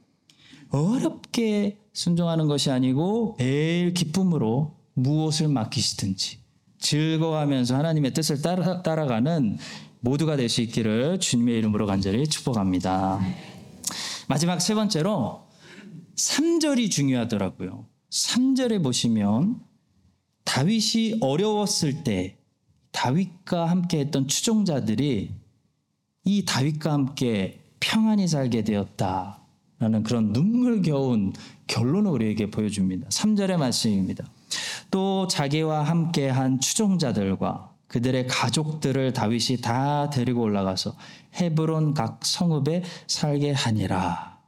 어렵게 0.72 1.80
순종하는 1.94 2.48
것이 2.48 2.72
아니고 2.72 3.36
매일 3.40 3.94
기쁨으로 3.94 4.79
무엇을 5.04 5.48
맡기시든지 5.48 6.40
즐거워하면서 6.80 7.76
하나님의 7.76 8.14
뜻을 8.14 8.42
따라, 8.42 8.82
따라가는 8.82 9.58
모두가 10.02 10.38
될 10.38 10.50
수 10.50 10.62
있기를 10.62 11.20
주님의 11.20 11.58
이름으로 11.58 11.86
간절히 11.86 12.28
축복합니다. 12.28 13.20
마지막 14.28 14.60
세 14.60 14.74
번째로 14.76 15.48
3절이 16.16 16.90
중요하더라고요. 16.92 17.86
3절에 18.12 18.82
보시면 18.84 19.60
다윗이 20.46 21.18
어려웠을 21.22 22.04
때 22.04 22.38
다윗과 22.92 23.70
함께 23.70 24.00
했던 24.00 24.28
추종자들이 24.28 25.32
이 26.26 26.46
다윗과 26.46 26.92
함께 26.94 27.62
평안히 27.80 28.28
살게 28.28 28.64
되었다라는 28.64 30.04
그런 30.04 30.34
눈물겨운 30.34 31.34
결론을 31.68 32.12
우리에게 32.12 32.50
보여줍니다. 32.50 33.10
3절의 33.10 33.58
말씀입니다. 33.58 34.26
또 34.92 35.28
자기와 35.28 35.84
함께 35.84 36.30
한 36.30 36.60
추종자들과 36.60 37.76
그들의 37.88 38.28
가족들을 38.28 39.14
다윗이 39.14 39.62
다 39.62 40.10
데리고 40.10 40.42
올라가서 40.42 40.96
헤브론 41.36 41.94
각 41.94 42.26
성읍에 42.26 42.84
살게 43.08 43.52
하니라. 43.52 44.40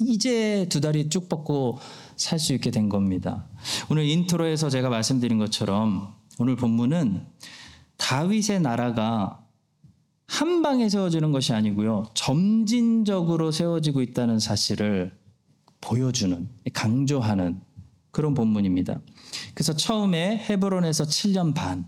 이제 0.00 0.66
두 0.68 0.80
다리 0.80 1.08
쭉 1.08 1.28
뻗고 1.28 1.78
살 2.16 2.38
수 2.38 2.52
있게 2.54 2.70
된 2.70 2.88
겁니다. 2.88 3.46
오늘 3.90 4.04
intro에서 4.04 4.70
제가 4.70 4.88
말씀드린 4.88 5.38
것처럼 5.38 6.14
오늘 6.38 6.56
본문은 6.56 7.26
다윗의 7.96 8.60
나라가 8.60 9.42
한 10.26 10.60
방에 10.62 10.88
세워지는 10.88 11.32
것이 11.32 11.52
아니고요. 11.52 12.10
점진적으로 12.14 13.52
세워지고 13.52 14.02
있다는 14.02 14.38
사실을 14.38 15.16
보여주는, 15.80 16.48
강조하는 16.74 17.60
그런 18.16 18.32
본문입니다. 18.32 18.98
그래서 19.52 19.74
처음에 19.74 20.38
헤브론에서 20.48 21.04
7년 21.04 21.52
반, 21.52 21.86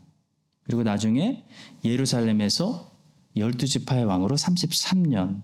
그리고 0.62 0.82
나중에 0.82 1.42
예루살렘에서 1.82 2.92
12지파의 3.34 4.06
왕으로 4.06 4.36
33년 4.36 5.40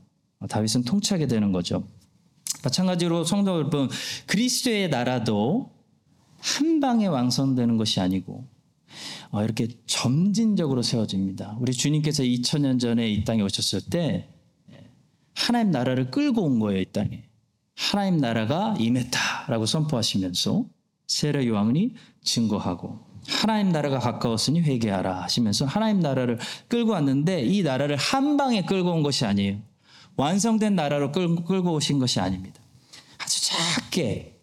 다윗은 0.46 0.84
통치하게 0.84 1.26
되는 1.26 1.52
거죠. 1.52 1.88
마찬가지로 2.62 3.24
성도 3.24 3.52
여러분, 3.52 3.88
그리스도의 4.26 4.90
나라도 4.90 5.72
한 6.38 6.80
방에 6.80 7.06
완성되는 7.06 7.78
것이 7.78 8.00
아니고 8.00 8.46
어, 9.30 9.42
이렇게 9.42 9.68
점진적으로 9.86 10.82
세워집니다. 10.82 11.56
우리 11.60 11.72
주님께서 11.72 12.24
2000년 12.24 12.78
전에 12.78 13.10
이 13.10 13.24
땅에 13.24 13.40
오셨을 13.40 13.80
때 13.88 14.28
하나님 15.34 15.70
나라를 15.70 16.10
끌고 16.10 16.42
온 16.42 16.58
거예요, 16.58 16.82
이 16.82 16.84
땅에. 16.84 17.24
하나님 17.74 18.18
나라가 18.18 18.74
임했다라고 18.78 19.64
선포하시면서 19.64 20.73
세례 21.06 21.46
요한이 21.46 21.94
증거하고 22.22 22.98
하나님 23.26 23.72
나라가 23.72 23.98
가까웠으니 23.98 24.60
회개하라 24.60 25.22
하시면서 25.22 25.64
하나님 25.64 26.00
나라를 26.00 26.38
끌고 26.68 26.92
왔는데 26.92 27.42
이 27.42 27.62
나라를 27.62 27.96
한 27.96 28.36
방에 28.36 28.62
끌고 28.62 28.92
온 28.92 29.02
것이 29.02 29.24
아니에요. 29.24 29.60
완성된 30.16 30.74
나라로 30.74 31.10
끌고, 31.12 31.72
오신 31.72 31.98
것이 31.98 32.20
아닙니다. 32.20 32.60
아주 33.18 33.40
함께 33.52 34.40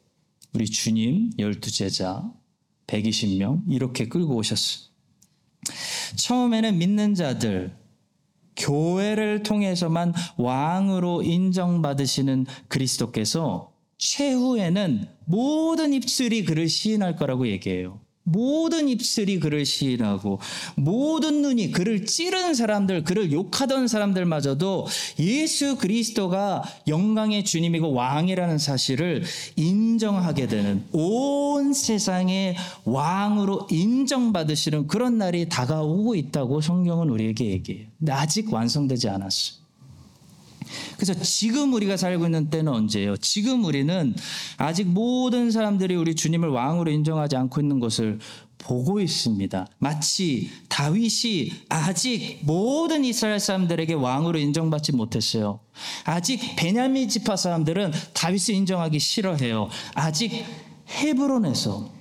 우리 0.53 0.65
주님 0.65 1.31
열두 1.39 1.71
제자 1.71 2.29
120명 2.87 3.63
이렇게 3.69 4.07
끌고 4.07 4.35
오셨어요. 4.35 4.91
처음에는 6.15 6.77
믿는 6.77 7.15
자들 7.15 7.77
교회를 8.57 9.43
통해서만 9.43 10.13
왕으로 10.37 11.23
인정받으시는 11.23 12.45
그리스도께서 12.67 13.70
최후에는 14.01 15.07
모든 15.25 15.93
입술이 15.93 16.43
그를 16.43 16.67
시인할 16.67 17.15
거라고 17.15 17.47
얘기해요. 17.47 17.99
모든 18.23 18.87
입술이 18.87 19.39
그를 19.39 19.65
시인하고 19.65 20.39
모든 20.75 21.41
눈이 21.41 21.71
그를 21.71 22.05
찌른 22.05 22.53
사람들, 22.53 23.03
그를 23.03 23.31
욕하던 23.31 23.87
사람들마저도 23.87 24.87
예수 25.19 25.77
그리스도가 25.77 26.63
영광의 26.87 27.45
주님이고 27.45 27.93
왕이라는 27.93 28.57
사실을 28.57 29.23
인정하게 29.55 30.47
되는 30.47 30.83
온 30.91 31.73
세상의 31.73 32.55
왕으로 32.85 33.67
인정받으시는 33.69 34.87
그런 34.87 35.17
날이 35.17 35.49
다가오고 35.49 36.15
있다고 36.15 36.61
성경은 36.61 37.09
우리에게 37.09 37.45
얘기해요. 37.45 37.87
근데 37.99 38.11
아직 38.11 38.51
완성되지 38.51 39.09
않았어요. 39.09 39.60
그래서 40.95 41.13
지금 41.21 41.73
우리가 41.73 41.97
살고 41.97 42.25
있는 42.25 42.49
때는 42.49 42.71
언제예요? 42.71 43.17
지금 43.17 43.63
우리는 43.65 44.15
아직 44.57 44.87
모든 44.87 45.51
사람들이 45.51 45.95
우리 45.95 46.15
주님을 46.15 46.49
왕으로 46.49 46.91
인정하지 46.91 47.35
않고 47.35 47.61
있는 47.61 47.79
것을 47.79 48.19
보고 48.57 48.99
있습니다. 48.99 49.67
마치 49.79 50.49
다윗이 50.69 51.51
아직 51.69 52.39
모든 52.43 53.03
이스라엘 53.03 53.39
사람들에게 53.39 53.93
왕으로 53.93 54.37
인정받지 54.37 54.91
못했어요. 54.93 55.59
아직 56.03 56.39
베냐민 56.55 57.09
지파 57.09 57.35
사람들은 57.35 57.91
다윗을 58.13 58.55
인정하기 58.55 58.99
싫어해요. 58.99 59.69
아직 59.95 60.45
헤브론에서 60.89 62.00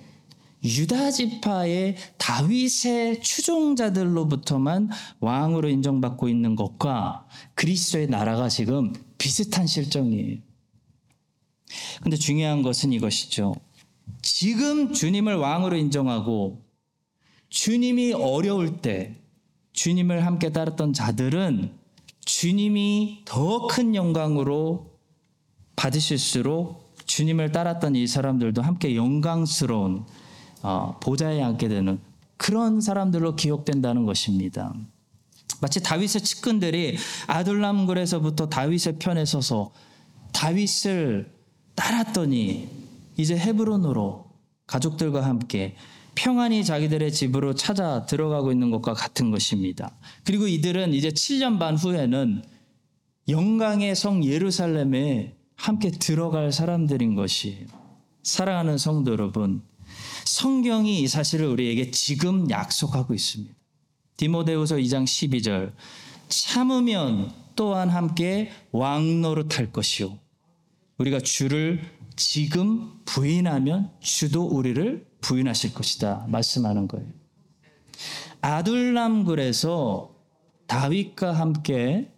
유다 0.62 1.10
지파의 1.10 1.96
다윗의 2.18 3.22
추종자들로부터만 3.22 4.90
왕으로 5.20 5.68
인정받고 5.68 6.28
있는 6.28 6.54
것과 6.54 7.26
그리스도의 7.54 8.08
나라가 8.08 8.48
지금 8.48 8.92
비슷한 9.16 9.66
실정이에요. 9.66 10.38
근데 12.02 12.16
중요한 12.16 12.62
것은 12.62 12.92
이것이죠. 12.92 13.54
지금 14.22 14.92
주님을 14.92 15.36
왕으로 15.36 15.76
인정하고 15.76 16.62
주님이 17.48 18.12
어려울 18.12 18.80
때 18.80 19.16
주님을 19.72 20.26
함께 20.26 20.50
따랐던 20.50 20.92
자들은 20.92 21.72
주님이 22.24 23.22
더 23.24 23.66
큰 23.66 23.94
영광으로 23.94 24.98
받으실수록 25.76 26.94
주님을 27.06 27.50
따랐던 27.52 27.96
이 27.96 28.06
사람들도 28.06 28.62
함께 28.62 28.94
영광스러운 28.94 30.04
어, 30.62 30.98
보좌에 31.00 31.42
앉게 31.42 31.68
되는 31.68 32.00
그런 32.36 32.80
사람들로 32.80 33.36
기억된다는 33.36 34.06
것입니다. 34.06 34.74
마치 35.60 35.82
다윗의 35.82 36.22
측근들이 36.22 36.96
아둘람굴에서부터 37.26 38.48
다윗의 38.48 38.98
편에 38.98 39.24
서서 39.24 39.72
다윗을 40.32 41.32
따랐더니 41.74 42.68
이제 43.16 43.36
헤브론으로 43.36 44.30
가족들과 44.66 45.24
함께 45.24 45.76
평안히 46.14 46.64
자기들의 46.64 47.12
집으로 47.12 47.54
찾아 47.54 48.06
들어가고 48.06 48.52
있는 48.52 48.70
것과 48.70 48.94
같은 48.94 49.30
것입니다. 49.30 49.96
그리고 50.24 50.46
이들은 50.46 50.94
이제 50.94 51.08
7년 51.10 51.58
반 51.58 51.76
후에는 51.76 52.42
영광의 53.28 53.94
성 53.94 54.24
예루살렘에 54.24 55.36
함께 55.56 55.90
들어갈 55.90 56.52
사람들인 56.52 57.14
것이에요. 57.14 57.66
사랑하는 58.22 58.78
성도 58.78 59.12
여러분, 59.12 59.62
성경이 60.30 61.00
이 61.00 61.08
사실을 61.08 61.46
우리에게 61.48 61.90
지금 61.90 62.48
약속하고 62.50 63.14
있습니다. 63.14 63.52
디모데후서 64.16 64.76
2장 64.76 65.02
12절 65.02 65.72
참으면 66.28 67.32
또한 67.56 67.88
함께 67.88 68.52
왕노릇할 68.70 69.72
것이요 69.72 70.16
우리가 70.98 71.18
주를 71.18 71.82
지금 72.14 72.92
부인하면 73.06 73.90
주도 73.98 74.46
우리를 74.46 75.04
부인하실 75.20 75.74
것이다 75.74 76.26
말씀하는 76.28 76.86
거예요. 76.86 77.08
아둘람굴에서 78.40 80.14
다윗과 80.68 81.32
함께 81.32 82.12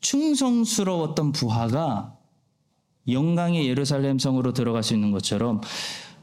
충성스러웠던 0.00 1.32
부하가 1.32 2.18
영광의 3.08 3.66
예루살렘 3.66 4.18
성으로 4.18 4.52
들어갈 4.52 4.82
수 4.82 4.92
있는 4.92 5.12
것처럼 5.12 5.62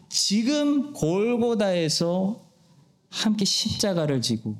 지금 0.09 0.93
골고다에서 0.93 2.45
함께 3.09 3.45
십자가를 3.45 4.21
지고 4.21 4.57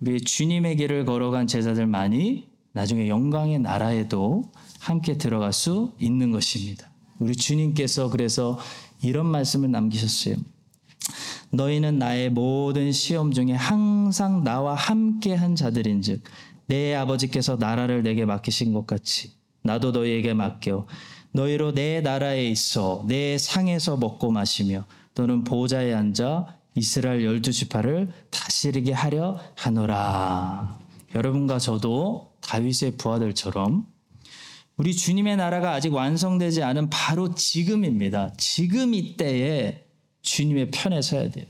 우리 0.00 0.20
주님의 0.20 0.76
길을 0.76 1.04
걸어간 1.04 1.46
제자들만이 1.46 2.48
나중에 2.72 3.08
영광의 3.08 3.60
나라에도 3.60 4.52
함께 4.80 5.16
들어갈 5.16 5.52
수 5.52 5.92
있는 5.98 6.32
것입니다. 6.32 6.90
우리 7.18 7.34
주님께서 7.34 8.10
그래서 8.10 8.58
이런 9.02 9.26
말씀을 9.26 9.70
남기셨어요. 9.70 10.36
너희는 11.50 11.98
나의 11.98 12.30
모든 12.30 12.90
시험 12.90 13.30
중에 13.30 13.52
항상 13.52 14.42
나와 14.42 14.74
함께 14.74 15.34
한 15.34 15.54
자들인즉 15.54 16.22
내 16.66 16.94
아버지께서 16.94 17.56
나라를 17.56 18.02
내게 18.02 18.24
맡기신 18.24 18.72
것 18.72 18.86
같이 18.86 19.32
나도 19.62 19.92
너희에게 19.92 20.34
맡겨 20.34 20.86
너희로 21.34 21.74
내 21.74 22.00
나라에 22.00 22.48
있어 22.48 23.04
내 23.06 23.36
상에서 23.38 23.96
먹고 23.96 24.30
마시며 24.30 24.86
또는 25.14 25.42
보좌에 25.42 25.92
앉아 25.92 26.56
이스라엘 26.76 27.24
열두 27.24 27.52
지파를 27.52 28.08
다스리게 28.30 28.92
하려 28.92 29.40
하노라. 29.56 30.78
여러분과 31.14 31.58
저도 31.58 32.32
다윗의 32.40 32.96
부하들처럼 32.96 33.86
우리 34.76 34.94
주님의 34.94 35.36
나라가 35.36 35.72
아직 35.72 35.92
완성되지 35.92 36.62
않은 36.62 36.90
바로 36.90 37.34
지금입니다. 37.34 38.32
지금 38.36 38.94
이때에 38.94 39.84
주님의 40.22 40.70
편에 40.70 41.02
서야 41.02 41.30
돼요. 41.30 41.46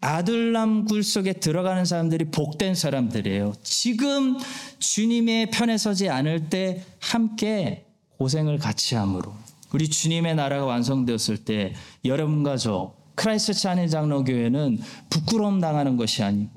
아둘람 0.00 0.84
굴 0.84 1.02
속에 1.02 1.34
들어가는 1.34 1.84
사람들이 1.84 2.26
복된 2.26 2.74
사람들이에요. 2.74 3.54
지금 3.62 4.36
주님의 4.78 5.50
편에 5.50 5.78
서지 5.78 6.10
않을 6.10 6.50
때 6.50 6.84
함께 7.00 7.83
고생을 8.24 8.56
같이 8.56 8.94
함으로 8.94 9.34
우리 9.74 9.86
주님의 9.86 10.34
나라가 10.36 10.64
완성되었을 10.64 11.44
때 11.44 11.74
여러분과 12.06 12.56
저 12.56 12.94
크라이스트 13.16 13.52
찬의 13.52 13.90
장로교회는 13.90 14.78
부끄러움 15.10 15.60
당하는 15.60 15.98
것이 15.98 16.22
아니고 16.22 16.50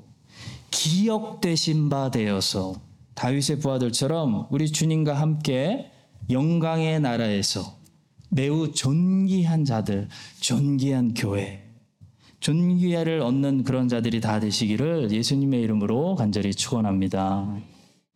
기억되신 0.70 1.90
바 1.90 2.10
되어서 2.10 2.74
다윗의 3.14 3.58
부하들처럼 3.58 4.46
우리 4.48 4.72
주님과 4.72 5.12
함께 5.20 5.90
영광의 6.30 7.00
나라에서 7.00 7.76
매우 8.30 8.72
존귀한 8.72 9.66
자들, 9.66 10.08
존귀한 10.40 11.12
교회, 11.12 11.64
존귀를 12.40 13.20
얻는 13.20 13.64
그런 13.64 13.88
자들이 13.88 14.22
다 14.22 14.40
되시기를 14.40 15.10
예수님의 15.10 15.60
이름으로 15.62 16.14
간절히 16.14 16.54
축원합니다. 16.54 17.60